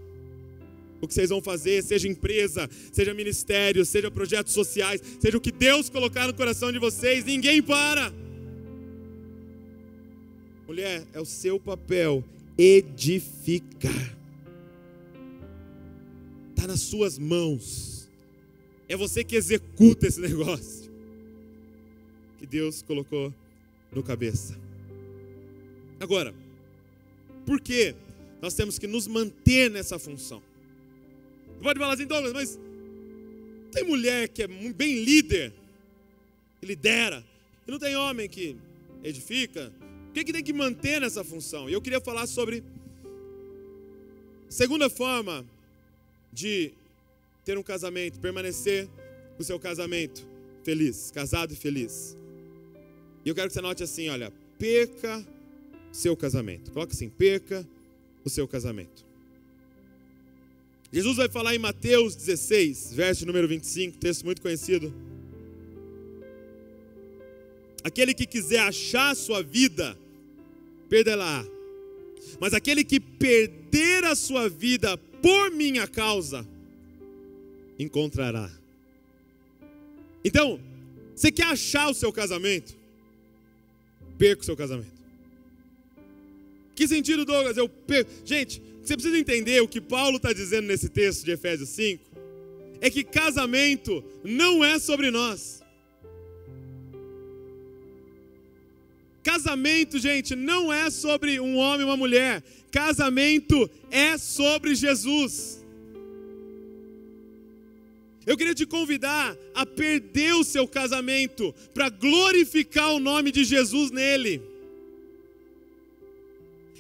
[1.01, 5.53] o que vocês vão fazer, seja empresa, seja ministério, seja projetos sociais, seja o que
[5.53, 8.13] Deus colocar no coração de vocês, ninguém para.
[10.67, 12.25] Mulher, é o seu papel
[12.57, 14.17] edificar.
[16.67, 18.09] Nas suas mãos.
[18.89, 20.91] É você que executa esse negócio
[22.39, 23.33] que Deus colocou
[23.93, 24.59] no cabeça.
[25.99, 26.35] Agora,
[27.45, 27.95] por que
[28.41, 30.43] nós temos que nos manter nessa função?
[31.63, 32.59] Pode falar assim, Douglas, mas
[33.73, 35.53] tem mulher que é bem líder,
[36.61, 37.25] que lidera,
[37.67, 38.57] e não tem homem que
[39.03, 39.73] edifica.
[40.11, 41.69] O que, que tem que manter nessa função?
[41.69, 42.63] E eu queria falar sobre
[44.49, 45.45] segunda forma
[46.37, 46.71] de
[47.47, 48.87] ter um casamento, permanecer
[49.37, 50.27] com o seu casamento
[50.63, 52.15] feliz, casado e feliz.
[53.25, 55.27] E eu quero que você note assim, olha, perca
[55.91, 56.71] seu casamento.
[56.73, 57.67] Coloca assim, perca
[58.23, 59.07] o seu casamento.
[60.93, 64.93] Jesus vai falar em Mateus 16, verso número 25, texto muito conhecido.
[67.83, 69.97] Aquele que quiser achar sua vida,
[70.89, 71.45] perderá.
[72.39, 76.47] Mas aquele que perder a sua vida por minha causa,
[77.79, 78.51] encontrará.
[80.25, 80.61] Então,
[81.15, 82.77] você quer achar o seu casamento?
[84.19, 84.97] Perca o seu casamento.
[86.75, 87.57] Que sentido, Douglas?
[87.57, 88.11] Eu perco.
[88.25, 92.05] Gente, você precisa entender o que Paulo está dizendo nesse texto de Efésios 5.
[92.81, 95.63] É que casamento não é sobre nós.
[99.27, 102.45] Casamento, gente, não é sobre um homem e uma mulher.
[102.71, 105.67] Casamento é sobre Jesus.
[108.25, 113.91] Eu queria te convidar a perder o seu casamento para glorificar o nome de Jesus
[113.91, 114.41] nele.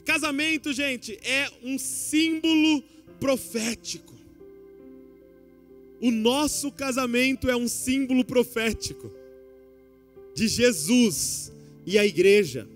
[0.05, 2.81] Casamento, gente, é um símbolo
[3.19, 4.15] profético.
[6.01, 9.13] O nosso casamento é um símbolo profético
[10.33, 11.56] de Jesus
[11.87, 12.69] e a igreja.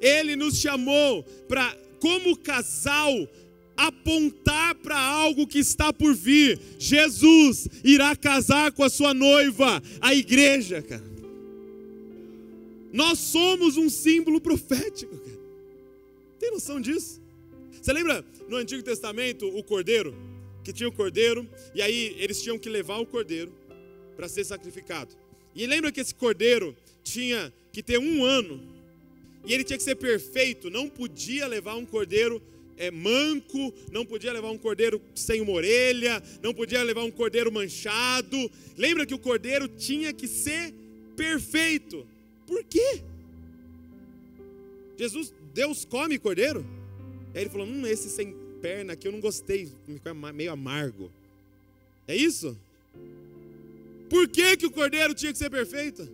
[0.00, 3.28] Ele nos chamou para, como casal,
[3.76, 6.58] apontar para algo que está por vir.
[6.78, 11.16] Jesus irá casar com a sua noiva, a igreja, cara.
[12.92, 15.16] Nós somos um símbolo profético.
[15.18, 15.38] Cara.
[16.38, 17.20] Tem noção disso?
[17.82, 20.14] Você lembra no Antigo Testamento o cordeiro?
[20.64, 23.52] Que tinha o cordeiro, e aí eles tinham que levar o cordeiro
[24.16, 25.14] para ser sacrificado.
[25.54, 26.74] E lembra que esse cordeiro
[27.06, 28.60] tinha que ter um ano,
[29.46, 32.42] e ele tinha que ser perfeito, não podia levar um cordeiro
[32.76, 37.50] é, manco, não podia levar um cordeiro sem uma orelha, não podia levar um cordeiro
[37.50, 38.50] manchado.
[38.76, 40.74] Lembra que o cordeiro tinha que ser
[41.16, 42.06] perfeito.
[42.46, 43.02] Por quê?
[44.98, 46.66] Jesus Deus come cordeiro?
[47.34, 51.10] Aí ele falou: Hum, esse sem perna aqui eu não gostei, ficou meio amargo.
[52.06, 52.58] É isso?
[54.10, 56.08] Por que, que o cordeiro tinha que ser perfeito?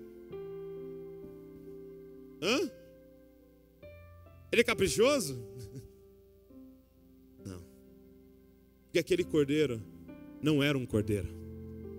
[2.42, 2.70] Hã?
[4.50, 5.40] Ele é caprichoso?
[7.46, 7.62] Não.
[8.84, 9.80] Porque aquele cordeiro
[10.42, 11.28] não era um cordeiro.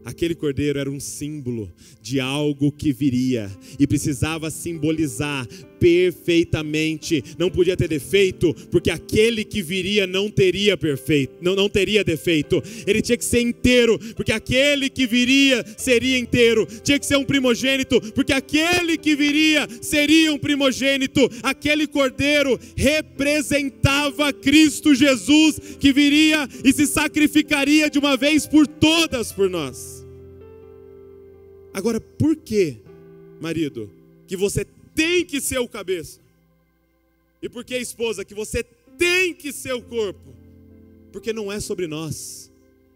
[0.03, 5.47] Aquele cordeiro era um símbolo de algo que viria e precisava simbolizar
[5.83, 7.21] perfeitamente.
[7.37, 12.63] Não podia ter defeito, porque aquele que viria não teria perfeito, não, não teria defeito.
[12.87, 16.65] Ele tinha que ser inteiro, porque aquele que viria seria inteiro.
[16.81, 21.29] Tinha que ser um primogênito, porque aquele que viria seria um primogênito.
[21.43, 29.33] Aquele cordeiro representava Cristo Jesus que viria e se sacrificaria de uma vez por todas
[29.33, 30.05] por nós.
[31.73, 32.77] Agora, por que,
[33.41, 33.89] marido,
[34.25, 36.19] que você tem que ser o cabeça?
[37.41, 38.63] E por que, esposa, que você
[38.97, 40.33] tem que ser o corpo?
[41.11, 42.51] Porque não é sobre nós,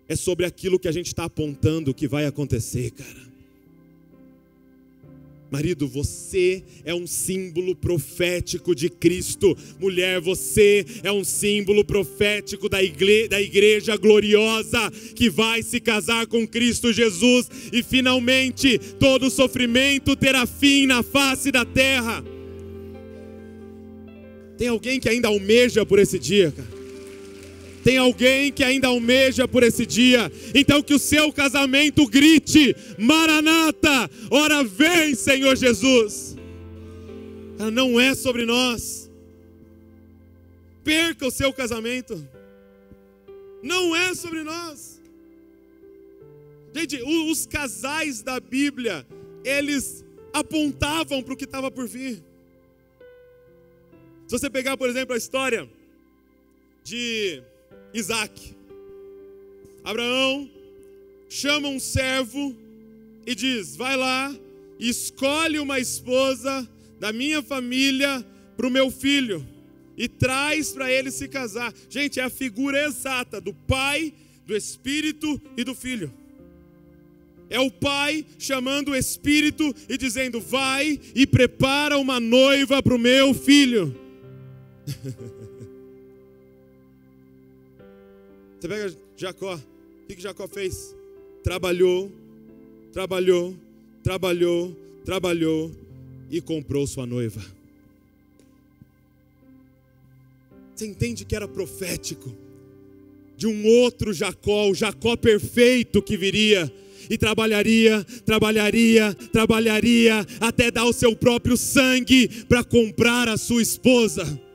[0.07, 3.27] é sobre aquilo que a gente está apontando que vai acontecer, cara.
[5.49, 9.57] Marido, você é um símbolo profético de Cristo.
[9.79, 16.27] Mulher, você é um símbolo profético da igreja, da igreja gloriosa que vai se casar
[16.27, 22.23] com Cristo Jesus e finalmente todo sofrimento terá fim na face da terra.
[24.57, 26.76] Tem alguém que ainda almeja por esse dia, cara?
[27.87, 30.29] Tem alguém que ainda almeja por esse dia.
[30.53, 36.35] Então que o seu casamento grite: Maranata, ora vem, Senhor Jesus.
[37.71, 39.09] Não é sobre nós.
[40.83, 42.27] Perca o seu casamento.
[43.63, 45.01] Não é sobre nós.
[46.75, 49.07] Gente, os casais da Bíblia,
[49.45, 52.21] eles apontavam para o que estava por vir.
[54.27, 55.69] Se você pegar, por exemplo, a história
[56.83, 57.41] de
[57.93, 58.55] Isaac.
[59.83, 60.49] Abraão
[61.29, 62.55] chama um servo
[63.25, 64.35] e diz: Vai lá
[64.79, 66.67] e escolhe uma esposa
[66.99, 69.45] da minha família para o meu filho
[69.97, 71.73] e traz para ele se casar.
[71.89, 74.13] Gente, é a figura exata do pai,
[74.45, 76.13] do espírito e do filho.
[77.49, 82.99] É o pai chamando o espírito e dizendo: Vai e prepara uma noiva para o
[82.99, 83.95] meu filho.
[88.59, 90.95] Você pega Jacó, o que Jacó fez?
[91.43, 92.11] Trabalhou,
[92.91, 93.55] trabalhou,
[94.03, 95.71] trabalhou, trabalhou
[96.31, 97.41] e comprou sua noiva.
[100.75, 102.35] Você entende que era profético
[103.35, 106.71] de um outro Jacó, o Jacó perfeito que viria
[107.09, 114.46] e trabalharia, trabalharia, trabalharia até dar o seu próprio sangue para comprar a sua esposa.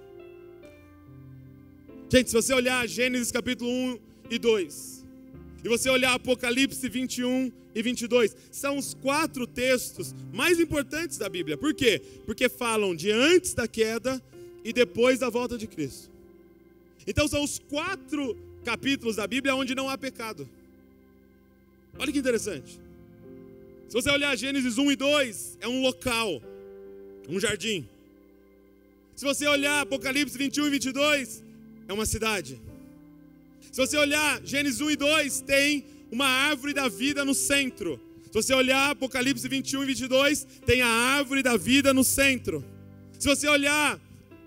[2.12, 3.98] Gente, se você olhar Gênesis capítulo 1
[4.33, 5.03] e 2,
[5.64, 11.57] e você olhar Apocalipse 21 e 22, são os quatro textos mais importantes da Bíblia.
[11.57, 12.03] Por quê?
[12.27, 14.22] Porque falam de antes da queda
[14.62, 16.11] e depois da volta de Cristo.
[17.07, 20.46] Então são os quatro capítulos da Bíblia onde não há pecado.
[21.98, 22.79] Olha que interessante.
[23.88, 26.42] Se você olhar Gênesis 1 e 2, é um local,
[27.27, 27.88] um jardim.
[29.16, 31.52] Se você olhar Apocalipse 21 e 22,
[31.88, 32.61] é uma cidade.
[33.71, 37.99] Se você olhar Gênesis 1 e 2, tem uma árvore da vida no centro.
[38.27, 42.64] Se você olhar Apocalipse 21 e 22, tem a árvore da vida no centro.
[43.18, 43.99] Se você olhar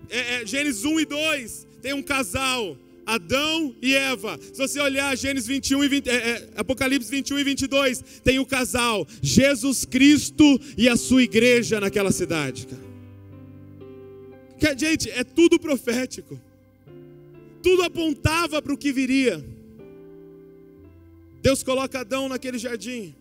[0.08, 4.38] é, é, Gênesis 1 e 2, tem um casal, Adão e Eva.
[4.40, 8.46] Se você olhar Gênesis 21 e 20, é, é, Apocalipse 21 e 22, tem o
[8.46, 12.66] casal, Jesus Cristo e a sua igreja naquela cidade.
[14.60, 14.76] Cara.
[14.78, 16.40] Gente, é tudo profético
[17.66, 19.44] tudo apontava para o que viria.
[21.42, 23.12] Deus coloca Adão naquele jardim.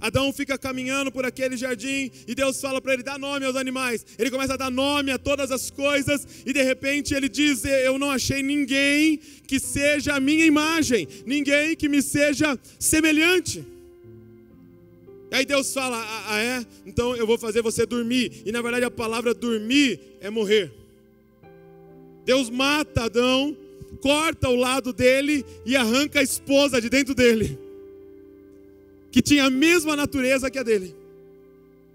[0.00, 4.06] Adão fica caminhando por aquele jardim e Deus fala para ele: dá nome aos animais.
[4.16, 7.98] Ele começa a dar nome a todas as coisas e de repente ele diz: Eu
[7.98, 9.18] não achei ninguém
[9.48, 13.64] que seja a minha imagem, ninguém que me seja semelhante.
[15.32, 16.66] Aí Deus fala: Ah, ah é?
[16.86, 18.42] Então eu vou fazer você dormir.
[18.46, 20.83] E na verdade a palavra dormir é morrer.
[22.24, 23.56] Deus mata Adão,
[24.00, 27.58] corta o lado dele e arranca a esposa de dentro dele,
[29.10, 30.94] que tinha a mesma natureza que a dele.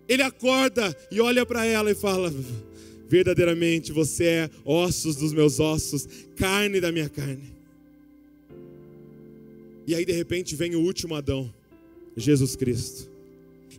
[0.08, 2.34] Ele acorda e olha para ela e fala:
[3.08, 7.54] Verdadeiramente você é ossos dos meus ossos, carne da minha carne.
[9.86, 11.52] E aí de repente vem o último Adão,
[12.16, 13.10] Jesus Cristo.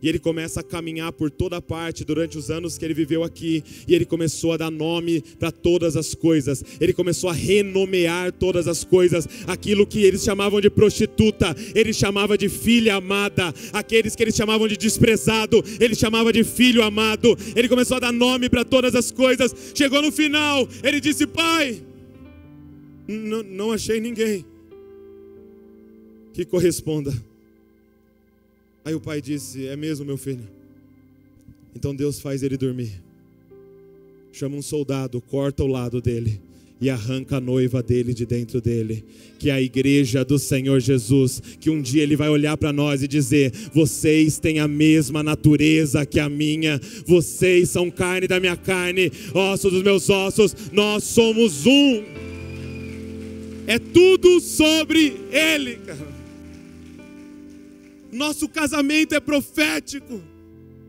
[0.01, 3.63] E ele começa a caminhar por toda parte durante os anos que ele viveu aqui.
[3.87, 6.63] E ele começou a dar nome para todas as coisas.
[6.79, 9.27] Ele começou a renomear todas as coisas.
[9.45, 13.53] Aquilo que eles chamavam de prostituta, ele chamava de filha amada.
[13.71, 17.37] Aqueles que eles chamavam de desprezado, ele chamava de filho amado.
[17.55, 19.53] Ele começou a dar nome para todas as coisas.
[19.75, 21.81] Chegou no final, ele disse: Pai,
[23.07, 24.45] não achei ninguém
[26.33, 27.13] que corresponda
[28.83, 30.47] Aí o pai disse: É mesmo, meu filho?
[31.75, 33.01] Então Deus faz ele dormir.
[34.31, 36.39] Chama um soldado, corta o lado dele
[36.79, 39.05] e arranca a noiva dele de dentro dele,
[39.37, 43.03] que é a igreja do Senhor Jesus, que um dia ele vai olhar para nós
[43.03, 48.57] e dizer: "Vocês têm a mesma natureza que a minha, vocês são carne da minha
[48.57, 52.03] carne, ossos dos meus ossos, nós somos um".
[53.67, 56.10] É tudo sobre ele, cara.
[58.11, 60.21] Nosso casamento é profético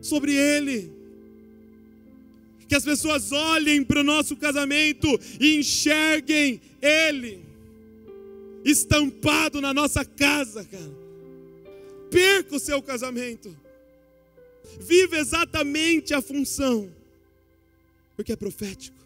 [0.01, 0.91] sobre ele.
[2.67, 5.07] Que as pessoas olhem para o nosso casamento
[5.39, 7.41] e enxerguem ele.
[8.65, 10.91] estampado na nossa casa, cara.
[12.09, 13.55] Perca o seu casamento.
[14.79, 16.89] Viva exatamente a função,
[18.15, 18.97] porque é profético.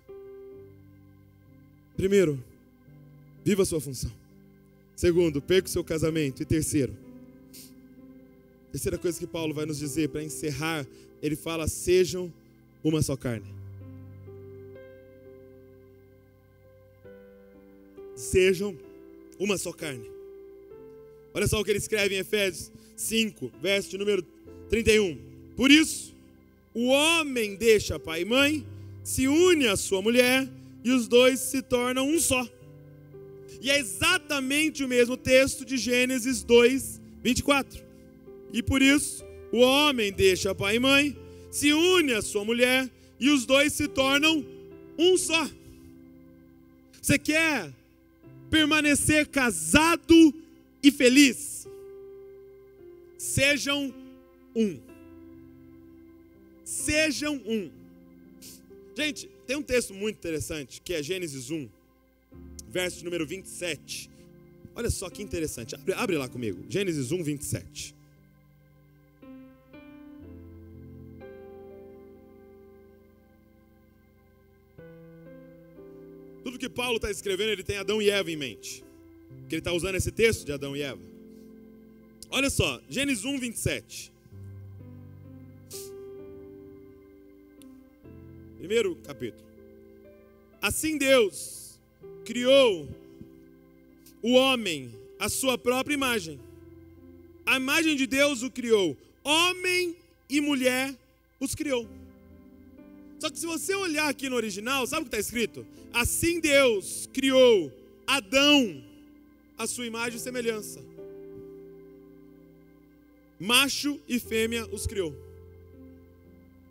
[1.96, 2.42] Primeiro,
[3.44, 4.12] viva a sua função.
[4.96, 6.44] Segundo, perca o seu casamento.
[6.44, 6.96] E terceiro,
[8.72, 10.86] terceira coisa que Paulo vai nos dizer para encerrar,
[11.22, 12.32] ele fala: sejam
[12.84, 13.48] uma só carne.
[18.16, 18.78] Sejam
[19.40, 20.10] uma só carne.
[21.34, 24.24] Olha só o que ele escreve em Efésios 5, verso número
[24.70, 25.18] 31.
[25.56, 26.16] Por isso,
[26.74, 28.68] o homem deixa pai e mãe,
[29.04, 30.50] se une à sua mulher
[30.84, 32.48] e os dois se tornam um só.
[33.62, 37.87] E é exatamente o mesmo texto de Gênesis 2, 24.
[38.54, 41.18] E por isso, o homem deixa pai e mãe,
[41.52, 42.90] se une à sua mulher
[43.20, 44.46] e os dois se tornam
[44.98, 45.50] um só.
[47.02, 47.74] Você quer
[48.50, 50.34] permanecer casado
[50.82, 51.68] e feliz?
[53.18, 53.94] Sejam
[54.56, 54.80] um.
[56.64, 57.72] Sejam um.
[58.96, 61.70] Gente, tem um texto muito interessante que é Gênesis 1,
[62.68, 64.10] verso número 27.
[64.76, 65.76] Olha só que interessante.
[65.76, 66.66] Abre, abre lá comigo.
[66.70, 67.97] Gênesis 1, 27.
[76.48, 78.82] Tudo que Paulo está escrevendo, ele tem Adão e Eva em mente.
[79.50, 81.02] Que ele está usando esse texto de Adão e Eva.
[82.30, 84.14] Olha só, Gênesis 1, 27.
[88.58, 89.46] Primeiro capítulo.
[90.62, 91.78] Assim Deus
[92.24, 92.88] criou
[94.22, 94.90] o homem
[95.20, 96.40] à sua própria imagem.
[97.46, 98.96] A imagem de Deus o criou.
[99.22, 99.98] Homem
[100.30, 100.96] e mulher
[101.42, 101.97] os criou.
[103.20, 105.66] Só que se você olhar aqui no original, sabe o que está escrito?
[105.94, 107.72] Assim Deus criou
[108.06, 108.84] Adão
[109.58, 110.84] à sua imagem e semelhança.
[113.40, 115.16] Macho e fêmea os criou.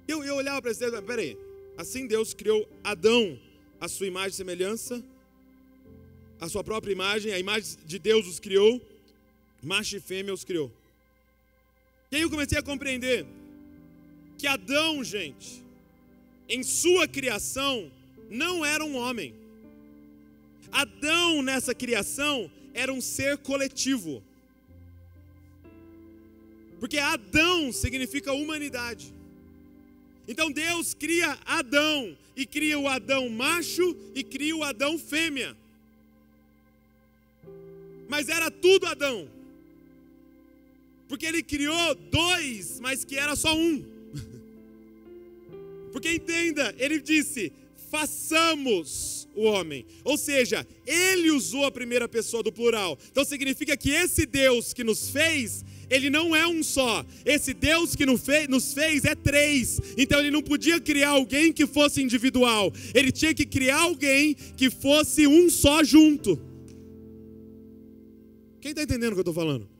[0.07, 1.36] Eu, eu olhava para esse texto, peraí.
[1.76, 3.38] Assim Deus criou Adão
[3.80, 5.05] à sua imagem e semelhança,
[6.40, 8.80] a sua própria imagem, a imagem de Deus os criou,
[9.62, 10.72] macho e fêmea os criou.
[12.11, 13.26] E aí eu comecei a compreender
[14.38, 15.65] que Adão, gente,
[16.49, 17.90] em sua criação,
[18.30, 19.34] não era um homem.
[20.70, 24.22] Adão, nessa criação, era um ser coletivo.
[26.78, 29.14] Porque Adão significa humanidade.
[30.28, 35.57] Então Deus cria Adão, e cria o Adão macho e cria o Adão fêmea.
[38.09, 39.26] Mas era tudo Adão.
[41.09, 43.95] Porque ele criou dois, mas que era só um.
[45.97, 47.51] Porque entenda, ele disse:
[47.90, 49.86] façamos o homem.
[50.05, 52.99] Ou seja, ele usou a primeira pessoa do plural.
[53.11, 57.03] Então significa que esse Deus que nos fez, ele não é um só.
[57.24, 58.26] Esse Deus que nos
[58.74, 59.80] fez é três.
[59.97, 62.70] Então ele não podia criar alguém que fosse individual.
[62.94, 66.38] Ele tinha que criar alguém que fosse um só junto.
[68.61, 69.76] Quem está entendendo o que eu estou falando?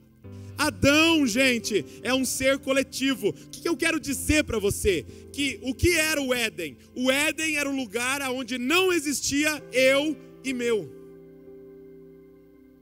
[0.59, 3.29] Adão, gente, é um ser coletivo.
[3.29, 5.05] O que eu quero dizer para você?
[5.33, 6.77] Que o que era o Éden?
[6.95, 10.91] O Éden era o lugar onde não existia eu e meu.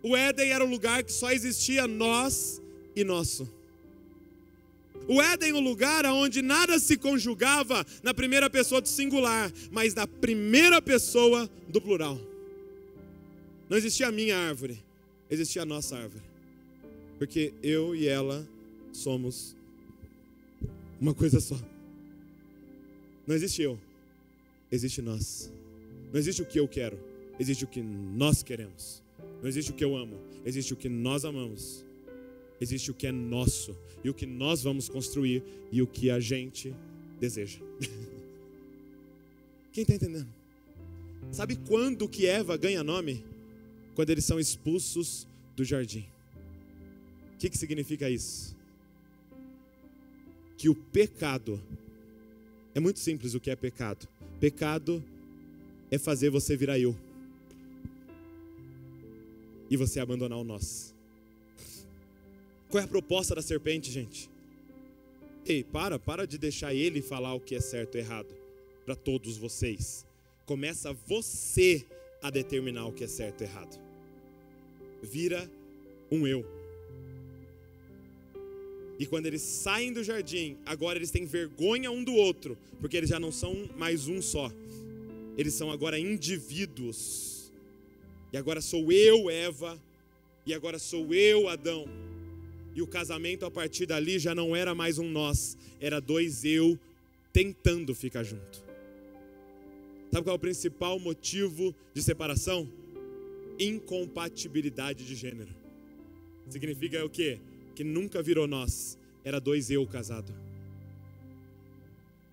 [0.02, 2.60] O Éden era o lugar que só existia nós
[2.94, 3.52] e nosso.
[5.08, 10.06] O Éden é lugar onde nada se conjugava na primeira pessoa do singular, mas na
[10.06, 12.18] primeira pessoa do plural.
[13.68, 14.82] Não existia a minha árvore,
[15.30, 16.33] existia a nossa árvore.
[17.18, 18.46] Porque eu e ela
[18.92, 19.56] somos
[21.00, 21.58] uma coisa só.
[23.26, 23.78] Não existe eu,
[24.70, 25.52] existe nós.
[26.12, 26.98] Não existe o que eu quero,
[27.38, 29.02] existe o que nós queremos.
[29.40, 31.84] Não existe o que eu amo, existe o que nós amamos.
[32.60, 35.42] Existe o que é nosso e o que nós vamos construir
[35.72, 36.74] e o que a gente
[37.20, 37.58] deseja.
[39.72, 40.28] Quem está entendendo?
[41.32, 43.24] Sabe quando que Eva ganha nome?
[43.94, 46.06] Quando eles são expulsos do jardim.
[47.44, 48.56] Que, que significa isso?
[50.56, 51.60] Que o pecado,
[52.74, 54.08] é muito simples o que é pecado.
[54.40, 55.04] Pecado
[55.90, 56.96] é fazer você virar eu.
[59.68, 60.94] E você abandonar o nós.
[62.70, 64.30] Qual é a proposta da serpente, gente?
[65.44, 68.34] Ei, para, para de deixar ele falar o que é certo e errado
[68.86, 70.06] para todos vocês.
[70.46, 71.84] Começa você
[72.22, 73.78] a determinar o que é certo e errado.
[75.02, 75.46] Vira
[76.10, 76.63] um eu.
[78.98, 83.10] E quando eles saem do jardim, agora eles têm vergonha um do outro, porque eles
[83.10, 84.52] já não são mais um só.
[85.36, 87.52] Eles são agora indivíduos.
[88.32, 89.80] E agora sou eu, Eva,
[90.46, 91.86] e agora sou eu, Adão.
[92.74, 96.78] E o casamento a partir dali já não era mais um nós, era dois eu
[97.32, 98.62] tentando ficar junto.
[100.12, 102.68] Sabe qual é o principal motivo de separação?
[103.58, 105.52] Incompatibilidade de gênero.
[106.48, 107.40] Significa o quê?
[107.74, 110.32] Que nunca virou nós, era dois eu casado.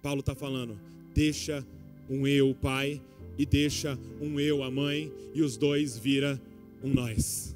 [0.02, 0.80] Paulo está falando,
[1.14, 1.66] deixa
[2.10, 3.02] um eu pai
[3.38, 6.42] e deixa um eu a mãe e os dois vira
[6.84, 7.56] um nós.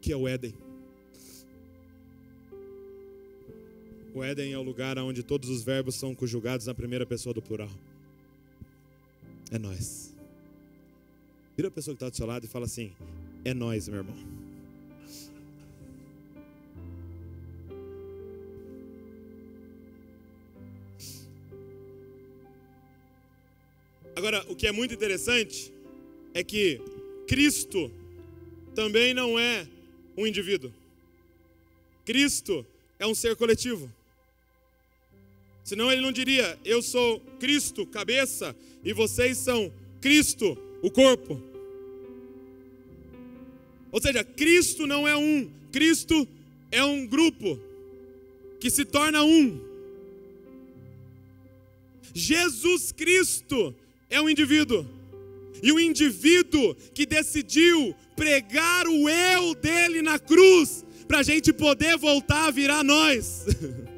[0.00, 0.54] Que é o Éden.
[4.12, 7.40] O Éden é o lugar onde todos os verbos são conjugados na primeira pessoa do
[7.40, 7.70] plural.
[9.52, 10.09] É nós.
[11.60, 12.90] Vira a pessoa que está do seu lado e fala assim:
[13.44, 14.16] É nós, meu irmão.
[24.16, 25.70] Agora, o que é muito interessante
[26.32, 26.80] é que
[27.28, 27.92] Cristo
[28.74, 29.68] também não é
[30.16, 30.72] um indivíduo.
[32.06, 32.64] Cristo
[32.98, 33.92] é um ser coletivo.
[35.62, 41.49] Senão ele não diria: Eu sou Cristo, cabeça, e vocês são Cristo, o corpo.
[43.92, 46.26] Ou seja, Cristo não é um, Cristo
[46.70, 47.58] é um grupo
[48.60, 49.60] que se torna um.
[52.14, 53.74] Jesus Cristo
[54.08, 54.86] é um indivíduo.
[55.62, 61.96] E o indivíduo que decidiu pregar o eu dele na cruz, para a gente poder
[61.96, 63.46] voltar a virar nós.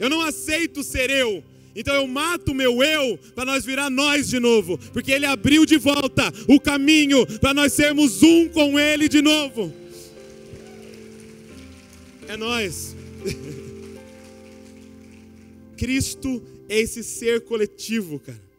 [0.00, 1.44] Eu não aceito ser eu.
[1.74, 5.64] Então eu mato o meu eu para nós virar nós de novo, porque ele abriu
[5.64, 9.72] de volta o caminho para nós sermos um com ele de novo.
[12.26, 12.96] É nós.
[15.76, 18.50] Cristo é esse ser coletivo, cara.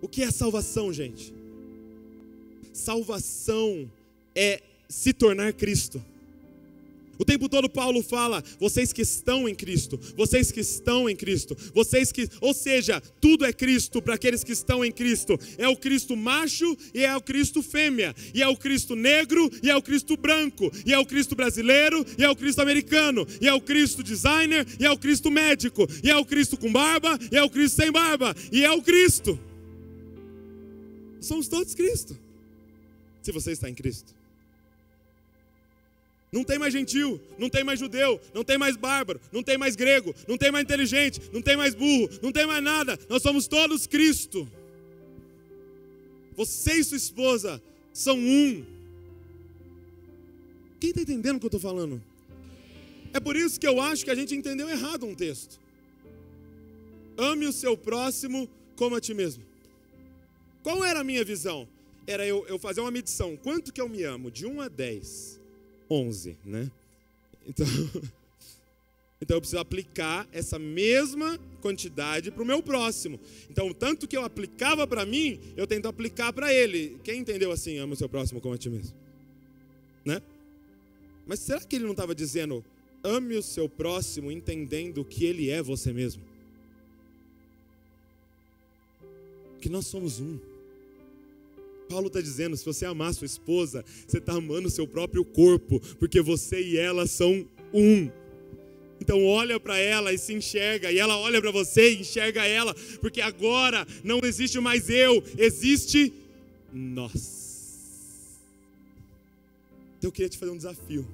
[0.00, 1.32] O que é salvação, gente?
[2.72, 3.90] Salvação
[4.34, 6.02] é se tornar Cristo.
[7.22, 11.56] O tempo todo Paulo fala: vocês que estão em Cristo, vocês que estão em Cristo,
[11.72, 15.38] vocês que, ou seja, tudo é Cristo para aqueles que estão em Cristo.
[15.56, 19.70] É o Cristo macho e é o Cristo fêmea, e é o Cristo negro e
[19.70, 23.46] é o Cristo branco, e é o Cristo brasileiro e é o Cristo americano, e
[23.46, 27.16] é o Cristo designer e é o Cristo médico, e é o Cristo com barba
[27.30, 29.38] e é o Cristo sem barba, e é o Cristo.
[31.20, 32.18] Somos todos Cristo.
[33.22, 34.21] Se você está em Cristo.
[36.32, 39.76] Não tem mais gentil, não tem mais judeu, não tem mais bárbaro, não tem mais
[39.76, 42.98] grego, não tem mais inteligente, não tem mais burro, não tem mais nada.
[43.06, 44.48] Nós somos todos Cristo.
[46.34, 47.62] Você e sua esposa
[47.92, 48.64] são um.
[50.80, 52.02] Quem está entendendo o que eu estou falando?
[53.12, 55.60] É por isso que eu acho que a gente entendeu errado um texto.
[57.18, 59.44] Ame o seu próximo como a ti mesmo.
[60.62, 61.68] Qual era a minha visão?
[62.06, 63.36] Era eu, eu fazer uma medição.
[63.36, 64.30] Quanto que eu me amo?
[64.30, 65.41] De 1 a 10.
[65.92, 66.70] 11, né?
[67.46, 67.66] Então,
[69.20, 73.20] então eu preciso aplicar essa mesma quantidade para o meu próximo.
[73.50, 76.98] Então, tanto que eu aplicava para mim, eu tento aplicar para ele.
[77.04, 78.96] Quem entendeu assim, ama o seu próximo como a ti mesmo?
[80.04, 80.20] Né?
[81.26, 82.64] Mas será que ele não estava dizendo,
[83.04, 86.22] ame o seu próximo entendendo que ele é você mesmo?
[89.60, 90.51] Que nós somos um.
[91.92, 96.22] Paulo está dizendo: se você amar sua esposa, você está amando seu próprio corpo, porque
[96.22, 98.10] você e ela são um.
[98.98, 102.74] Então olha para ela e se enxerga, e ela olha para você e enxerga ela,
[103.00, 106.12] porque agora não existe mais eu, existe
[106.72, 108.38] nós.
[109.98, 111.06] Então eu queria te fazer um desafio.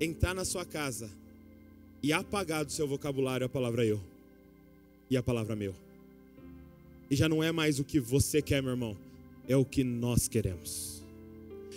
[0.00, 1.10] Entrar na sua casa
[2.02, 4.00] e apagar do seu vocabulário a palavra eu
[5.10, 5.74] e a palavra meu.
[7.10, 9.07] E já não é mais o que você quer, meu irmão
[9.48, 10.98] é o que nós queremos.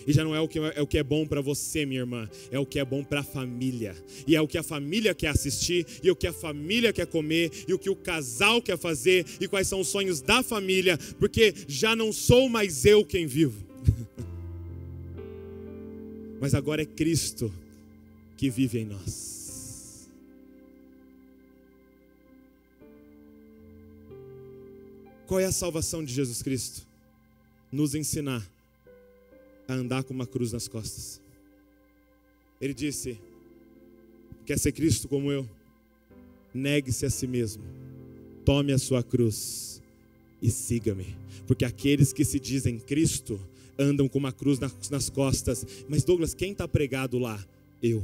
[0.06, 2.30] E já não é o que é, o que é bom para você, minha irmã,
[2.52, 3.96] é o que é bom para a família.
[4.28, 7.52] E é o que a família quer assistir, e o que a família quer comer,
[7.68, 11.54] e o que o casal quer fazer, e quais são os sonhos da família, porque
[11.68, 13.64] já não sou mais eu quem vivo.
[16.42, 17.54] Mas agora é Cristo
[18.36, 20.10] que vive em nós.
[25.28, 26.91] Qual é a salvação de Jesus Cristo?
[27.72, 28.46] Nos ensinar
[29.68, 31.22] a andar com uma cruz nas costas.
[32.60, 33.20] Ele disse:
[34.46, 35.50] Quer ser Cristo como eu?
[36.54, 37.64] Negue-se a si mesmo,
[38.44, 39.82] tome a sua cruz
[40.42, 41.16] e siga-me.
[41.48, 43.40] Porque aqueles que se dizem Cristo
[43.78, 45.66] andam com uma cruz nas costas.
[45.88, 47.44] Mas, Douglas, quem está pregado lá?
[47.82, 48.04] Eu.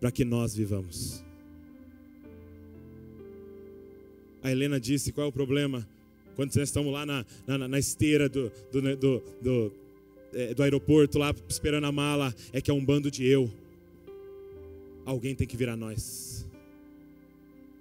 [0.00, 1.22] Para que nós vivamos.
[4.42, 5.86] A Helena disse: qual é o problema?
[6.34, 9.72] Quando nós estamos lá na, na, na esteira do, do, do, do,
[10.32, 13.50] é, do aeroporto, lá esperando a mala, é que é um bando de eu.
[15.04, 16.46] Alguém tem que virar nós.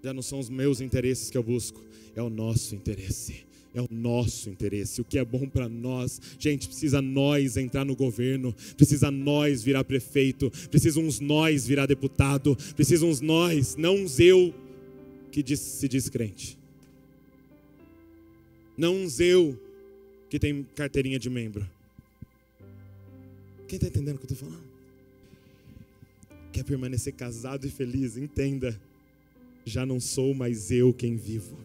[0.04, 1.82] Já não são os meus interesses que eu busco,
[2.16, 6.22] é o nosso interesse é o nosso interesse, o que é bom para nós.
[6.38, 12.56] Gente, precisa nós entrar no governo, precisa nós virar prefeito, precisa uns nós virar deputado,
[12.76, 14.54] precisa uns nós, não uns eu
[15.32, 16.58] que se diz crente.
[18.78, 19.60] Não uns eu
[20.30, 21.70] que tem carteirinha de membro.
[23.68, 24.64] Quem está entendendo o que eu estou falando?
[26.52, 28.18] Quer permanecer casado e feliz?
[28.18, 28.80] Entenda.
[29.66, 31.58] Já não sou mais eu quem vivo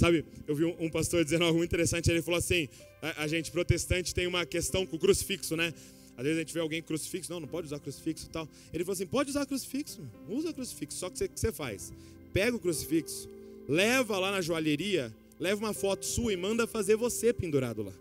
[0.00, 2.10] Sabe, eu vi um pastor dizendo algo interessante.
[2.10, 2.70] Ele falou assim:
[3.02, 5.74] a, a gente protestante tem uma questão com o crucifixo, né?
[6.16, 8.48] Às vezes a gente vê alguém crucifixo, não, não pode usar crucifixo e tal.
[8.72, 10.96] Ele falou assim: pode usar crucifixo, usa crucifixo.
[10.96, 11.92] Só que você, que você faz?
[12.32, 13.28] Pega o crucifixo,
[13.68, 17.94] leva lá na joalheria, leva uma foto sua e manda fazer você pendurado lá.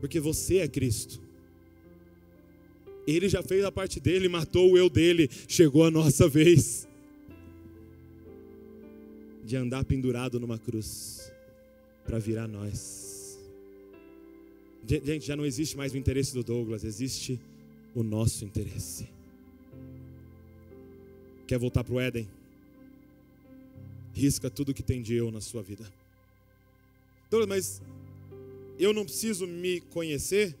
[0.00, 1.20] Porque você é Cristo.
[3.06, 6.88] Ele já fez a parte dele, matou o eu dele, chegou a nossa vez
[9.44, 11.32] de andar pendurado numa cruz
[12.04, 13.38] para virar nós.
[14.84, 17.38] Gente, já não existe mais o interesse do Douglas, existe
[17.94, 19.08] o nosso interesse.
[21.46, 22.28] Quer voltar para o Éden?
[24.16, 25.84] Risca tudo que tem de eu na sua vida.
[27.30, 27.82] Douglas, mas
[28.78, 30.56] eu não preciso me conhecer?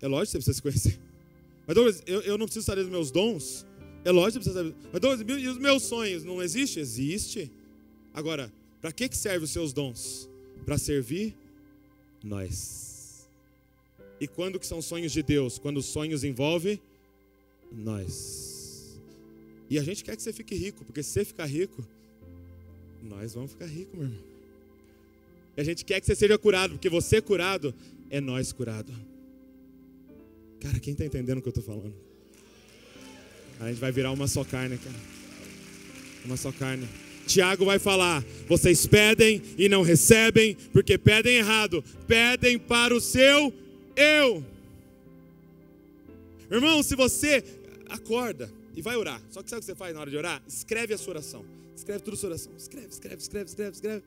[0.00, 1.00] É lógico que você precisa se conhecer.
[1.66, 3.66] Mas Douglas, eu, eu não preciso saber dos meus dons?
[4.04, 4.88] É lógico que você precisa saber.
[4.92, 6.22] Mas Douglas, e os meus sonhos?
[6.22, 6.78] Não existe?
[6.78, 7.50] Existe.
[8.14, 10.28] Agora, para que, que servem os seus dons?
[10.64, 11.36] Para servir
[12.22, 13.28] nós.
[14.20, 15.58] E quando que são sonhos de Deus?
[15.58, 16.80] Quando os sonhos envolvem
[17.72, 18.96] nós.
[19.68, 21.84] E a gente quer que você fique rico, porque se você ficar rico,
[23.06, 24.24] nós vamos ficar ricos, meu irmão.
[25.56, 27.74] E a gente quer que você seja curado, porque você curado
[28.10, 28.92] é nós curado.
[30.60, 31.94] Cara, quem está entendendo o que eu estou falando?
[33.58, 34.96] A gente vai virar uma só carne, cara.
[36.24, 36.86] Uma só carne.
[37.26, 43.52] Tiago vai falar: vocês pedem e não recebem, porque pedem errado, pedem para o seu
[43.96, 44.44] eu.
[46.50, 47.42] Irmão, se você
[47.88, 50.42] acorda e vai orar, só que sabe o que você faz na hora de orar?
[50.46, 51.44] Escreve a sua oração.
[51.76, 52.52] Escreve tudo sua oração.
[52.56, 54.04] Escreve, escreve, escreve, escreve, escreve.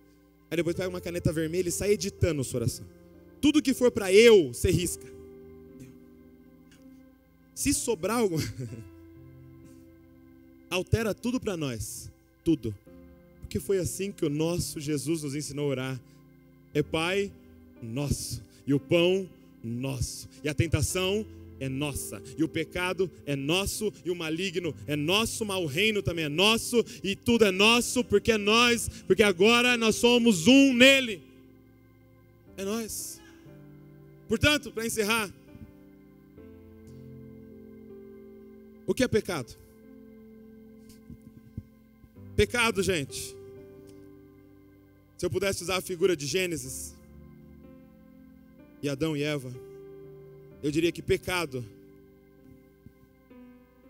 [0.50, 2.86] Aí depois pega uma caneta vermelha e sai editando sua oração.
[3.40, 5.06] Tudo que for para eu, você risca.
[7.54, 8.38] Se sobrar algo,
[10.70, 12.12] altera tudo para nós.
[12.44, 12.76] Tudo.
[13.42, 16.02] Porque foi assim que o nosso Jesus nos ensinou a orar.
[16.74, 17.32] É Pai
[17.82, 19.28] nosso, e o pão
[19.64, 21.26] nosso, e a tentação
[21.60, 26.02] é nossa, e o pecado é nosso, e o maligno é nosso, mas o reino
[26.02, 30.74] também é nosso, e tudo é nosso, porque é nós, porque agora nós somos um
[30.74, 31.22] nele.
[32.56, 33.22] É nós.
[34.28, 35.34] Portanto, para encerrar,
[38.88, 39.56] o que é pecado?
[42.36, 43.36] Pecado, gente,
[45.18, 46.96] se eu pudesse usar a figura de Gênesis
[48.82, 49.54] e Adão e Eva,
[50.62, 51.66] eu diria que pecado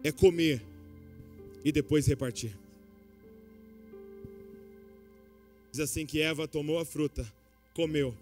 [0.03, 0.61] é comer
[1.63, 2.51] e depois repartir.
[5.72, 7.32] Diz assim que Eva tomou a fruta,
[7.74, 8.15] comeu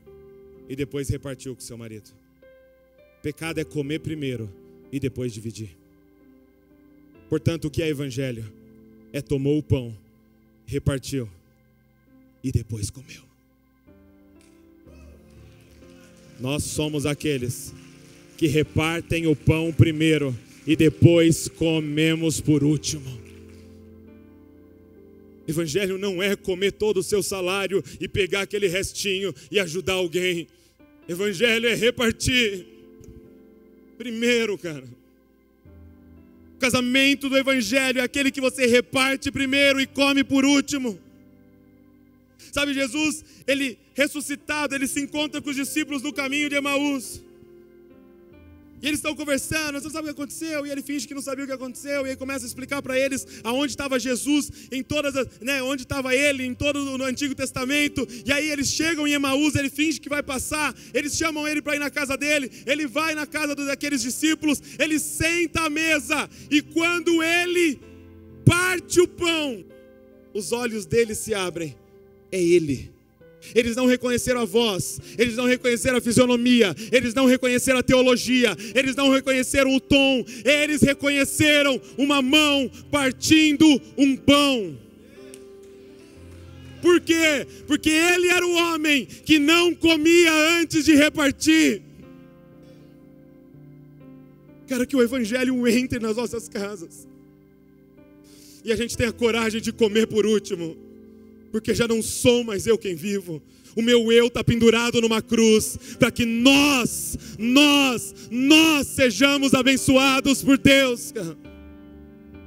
[0.68, 2.12] e depois repartiu com seu marido.
[3.22, 4.50] Pecado é comer primeiro
[4.91, 5.76] e depois dividir.
[7.30, 8.52] Portanto, o que é evangelho?
[9.12, 9.98] É tomou o pão,
[10.66, 11.30] repartiu
[12.43, 13.24] e depois comeu.
[16.39, 17.74] Nós somos aqueles
[18.38, 23.28] que repartem o pão primeiro e depois comemos por último.
[25.48, 30.48] Evangelho não é comer todo o seu salário e pegar aquele restinho e ajudar alguém.
[31.08, 32.66] Evangelho é repartir.
[33.98, 34.84] Primeiro, cara.
[36.56, 41.00] O casamento do Evangelho é aquele que você reparte primeiro e come por último.
[42.52, 47.22] Sabe, Jesus, ele ressuscitado, ele se encontra com os discípulos no caminho de Emaús.
[48.82, 50.65] E eles estão conversando, você sabe o que aconteceu?
[50.65, 52.97] E ele finge que não sabia o que aconteceu, e aí começa a explicar para
[52.97, 57.34] eles aonde estava Jesus, em todas as, né, onde estava ele, em todo o Antigo
[57.34, 58.07] Testamento.
[58.25, 61.75] E aí eles chegam em Emaús, ele finge que vai passar, eles chamam ele para
[61.75, 66.61] ir na casa dele, ele vai na casa daqueles discípulos, ele senta à mesa, e
[66.61, 67.80] quando ele
[68.45, 69.65] parte o pão,
[70.34, 71.75] os olhos dele se abrem
[72.32, 72.97] é Ele.
[73.54, 78.56] Eles não reconheceram a voz, eles não reconheceram a fisionomia, eles não reconheceram a teologia,
[78.76, 83.66] eles não reconheceram o tom, eles reconheceram uma mão partindo
[83.98, 84.78] um pão.
[86.82, 87.48] Por quê?
[87.66, 91.82] Porque ele era o homem que não comia antes de repartir.
[94.68, 97.08] Quero que o Evangelho entre nas nossas casas.
[98.64, 100.78] E a gente tenha coragem de comer por último,
[101.52, 103.41] porque já não sou mais eu quem vivo.
[103.76, 110.58] O meu eu está pendurado numa cruz, para que nós, nós, nós sejamos abençoados por
[110.58, 111.14] Deus.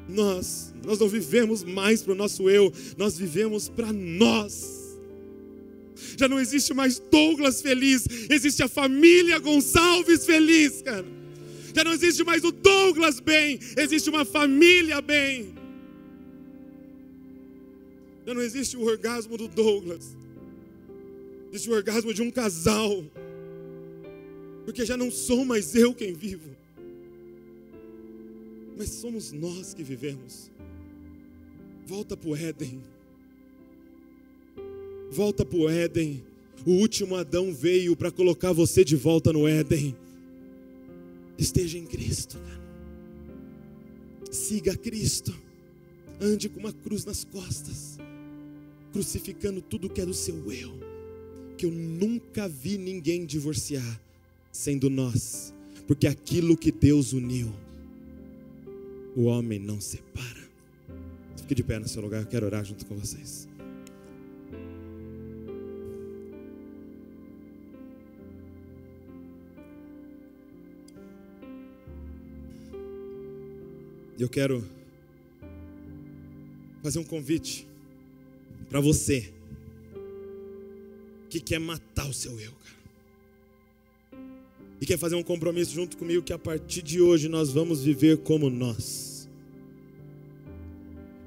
[0.08, 4.98] Nós, nós não vivemos mais para o nosso eu, nós vivemos para nós.
[6.16, 11.06] Já não existe mais Douglas feliz, existe a família Gonçalves feliz, cara.
[11.74, 15.59] Já não existe mais o Douglas bem, existe uma família bem.
[18.30, 20.16] Já não existe o orgasmo do Douglas,
[21.48, 23.04] existe o orgasmo de um casal,
[24.64, 26.48] porque já não sou mais eu quem vivo,
[28.78, 30.48] mas somos nós que vivemos.
[31.84, 32.80] Volta para o Éden,
[35.10, 36.24] volta para o Éden.
[36.64, 39.96] O último Adão veio para colocar você de volta no Éden.
[41.36, 42.60] Esteja em Cristo, cara.
[44.30, 45.34] Siga Cristo.
[46.20, 47.89] Ande com uma cruz nas costas,
[48.92, 50.72] crucificando tudo que é do seu eu.
[51.56, 54.00] Que eu nunca vi ninguém divorciar,
[54.50, 55.54] sendo nós,
[55.86, 57.52] porque aquilo que Deus uniu,
[59.16, 60.48] o homem não separa.
[61.36, 63.48] Fique de pé no seu lugar, eu quero orar junto com vocês.
[74.22, 74.62] eu quero
[76.82, 77.66] fazer um convite
[78.70, 79.28] para você
[81.28, 84.22] que quer matar o seu eu, cara.
[84.80, 88.16] E quer fazer um compromisso junto comigo que a partir de hoje nós vamos viver
[88.18, 89.28] como nós.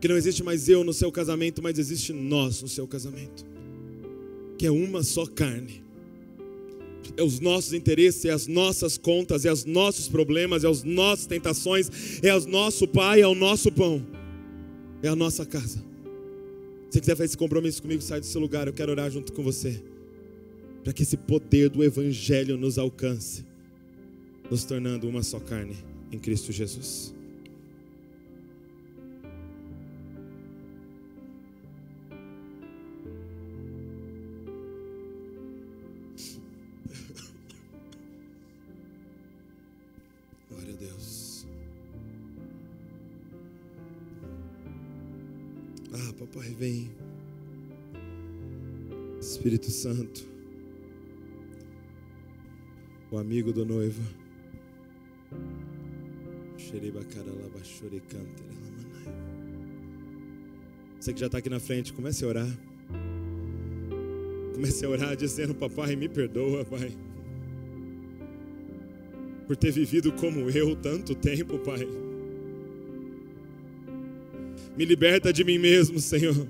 [0.01, 3.45] Que não existe mais eu no seu casamento, mas existe nós no seu casamento.
[4.57, 5.83] Que é uma só carne
[7.17, 11.25] é os nossos interesses, é as nossas contas, é os nossos problemas, é as nossas
[11.25, 11.89] tentações,
[12.23, 14.05] é o nosso pai, é o nosso pão,
[15.01, 15.83] é a nossa casa.
[16.93, 19.33] Se você quiser fazer esse compromisso comigo, sai do seu lugar, eu quero orar junto
[19.33, 19.81] com você,
[20.83, 23.43] para que esse poder do Evangelho nos alcance,
[24.47, 25.75] nos tornando uma só carne
[26.11, 27.12] em Cristo Jesus.
[49.83, 50.25] Santo,
[53.11, 54.01] o amigo do noivo.
[60.97, 62.47] Você que já está aqui na frente, comece a orar.
[64.53, 66.95] Comece a orar dizendo: Papai, me perdoa, Pai,
[69.45, 71.85] por ter vivido como eu tanto tempo, Pai.
[74.77, 76.47] Me liberta de mim mesmo, Senhor.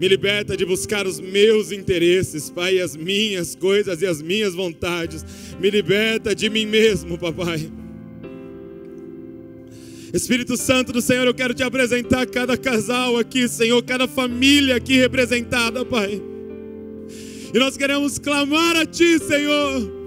[0.00, 5.24] Me liberta de buscar os meus interesses, Pai, as minhas coisas e as minhas vontades.
[5.60, 7.70] Me liberta de mim mesmo, Papai.
[10.12, 14.96] Espírito Santo do Senhor, eu quero te apresentar cada casal aqui, Senhor, cada família aqui
[14.96, 16.22] representada, Pai.
[17.52, 19.98] E nós queremos clamar a Ti, Senhor.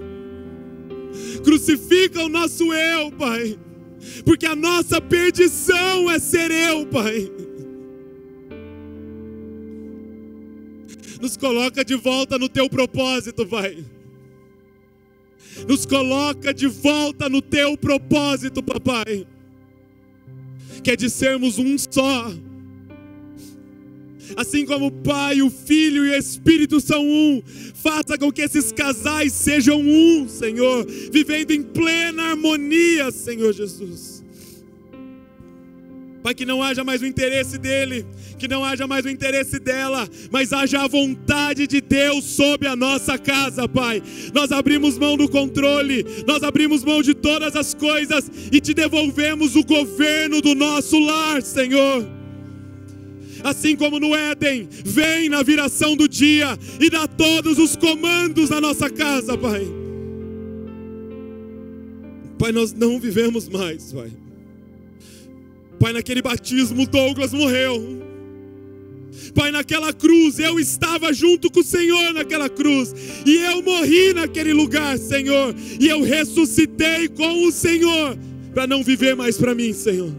[1.44, 3.58] Crucifica o nosso eu, Pai
[4.24, 7.30] porque a nossa perdição é ser eu, Pai.
[11.22, 13.84] Nos coloca de volta no teu propósito, Pai.
[15.68, 19.24] Nos coloca de volta no teu propósito, papai.
[20.82, 22.34] Que é de sermos um só.
[24.36, 27.40] Assim como o Pai, o Filho e o Espírito são um,
[27.72, 34.11] faça com que esses casais sejam um, Senhor, vivendo em plena harmonia, Senhor Jesus.
[36.22, 38.06] Pai, que não haja mais o interesse dele,
[38.38, 42.76] que não haja mais o interesse dela, mas haja a vontade de Deus sobre a
[42.76, 44.00] nossa casa, Pai.
[44.32, 49.56] Nós abrimos mão do controle, nós abrimos mão de todas as coisas e te devolvemos
[49.56, 52.22] o governo do nosso lar, Senhor
[53.44, 58.60] assim como no Éden, vem na viração do dia e dá todos os comandos na
[58.60, 59.66] nossa casa, Pai.
[62.38, 64.10] Pai, nós não vivemos mais, Pai.
[65.82, 68.00] Pai, naquele batismo, Douglas morreu.
[69.34, 72.94] Pai, naquela cruz, eu estava junto com o Senhor naquela cruz,
[73.26, 78.16] e eu morri naquele lugar, Senhor, e eu ressuscitei com o Senhor,
[78.54, 80.14] para não viver mais para mim, Senhor,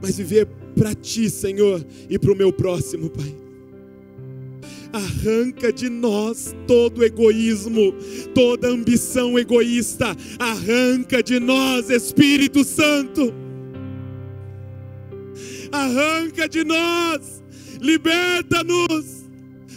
[0.00, 3.36] mas viver para ti, Senhor, e para o meu próximo, Pai.
[4.90, 7.92] Arranca de nós todo egoísmo,
[8.34, 10.16] toda ambição egoísta.
[10.38, 13.45] Arranca de nós, Espírito Santo.
[15.72, 17.42] Arranca de nós,
[17.80, 19.26] liberta-nos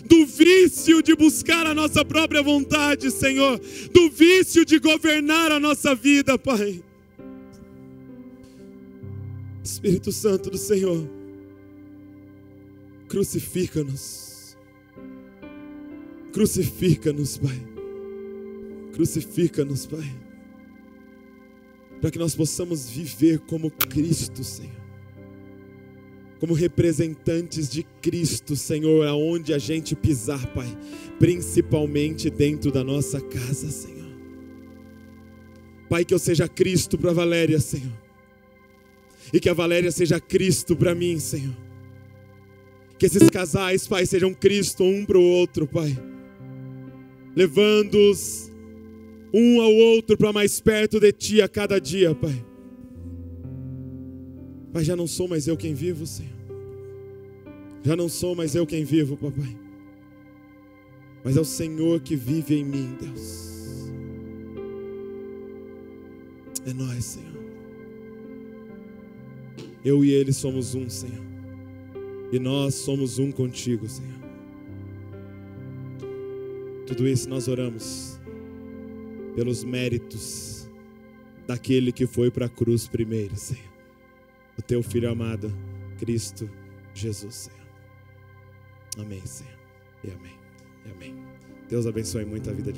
[0.05, 3.59] do vício de buscar a nossa própria vontade, Senhor,
[3.93, 6.83] do vício de governar a nossa vida, Pai.
[9.63, 11.07] Espírito Santo do Senhor,
[13.07, 14.57] crucifica-nos,
[16.33, 17.67] crucifica-nos, Pai,
[18.93, 20.19] crucifica-nos, Pai,
[22.01, 24.78] para que nós possamos viver como Cristo, Senhor
[26.39, 30.67] como representantes de Cristo, Senhor, aonde a gente pisar, Pai,
[31.19, 34.09] principalmente dentro da nossa casa, Senhor.
[35.89, 37.91] Pai, que eu seja Cristo para Valéria, Senhor,
[39.33, 41.55] e que a Valéria seja Cristo para mim, Senhor.
[42.97, 45.97] Que esses casais, Pai, sejam Cristo um para o outro, Pai,
[47.35, 48.49] levando-os
[49.33, 52.48] um ao outro para mais perto de Ti a cada dia, Pai.
[54.71, 56.31] Pai, já não sou mais eu quem vivo, Senhor.
[57.83, 59.57] Já não sou mais eu quem vivo, papai.
[61.23, 63.89] Mas é o Senhor que vive em mim, Deus.
[66.67, 67.39] É nós, Senhor.
[69.83, 71.25] Eu e Ele somos um, Senhor.
[72.31, 74.19] E nós somos um contigo, Senhor.
[76.85, 78.19] Tudo isso nós oramos
[79.35, 80.67] pelos méritos
[81.47, 83.68] daquele que foi para a cruz primeiro, Senhor
[84.59, 85.49] o teu filho amado,
[85.97, 86.49] Cristo
[86.93, 87.59] Jesus, Senhor.
[88.97, 89.57] Amém, Senhor.
[90.03, 90.35] E amém.
[90.85, 91.15] E amém.
[91.69, 92.77] Deus abençoe muito a vida de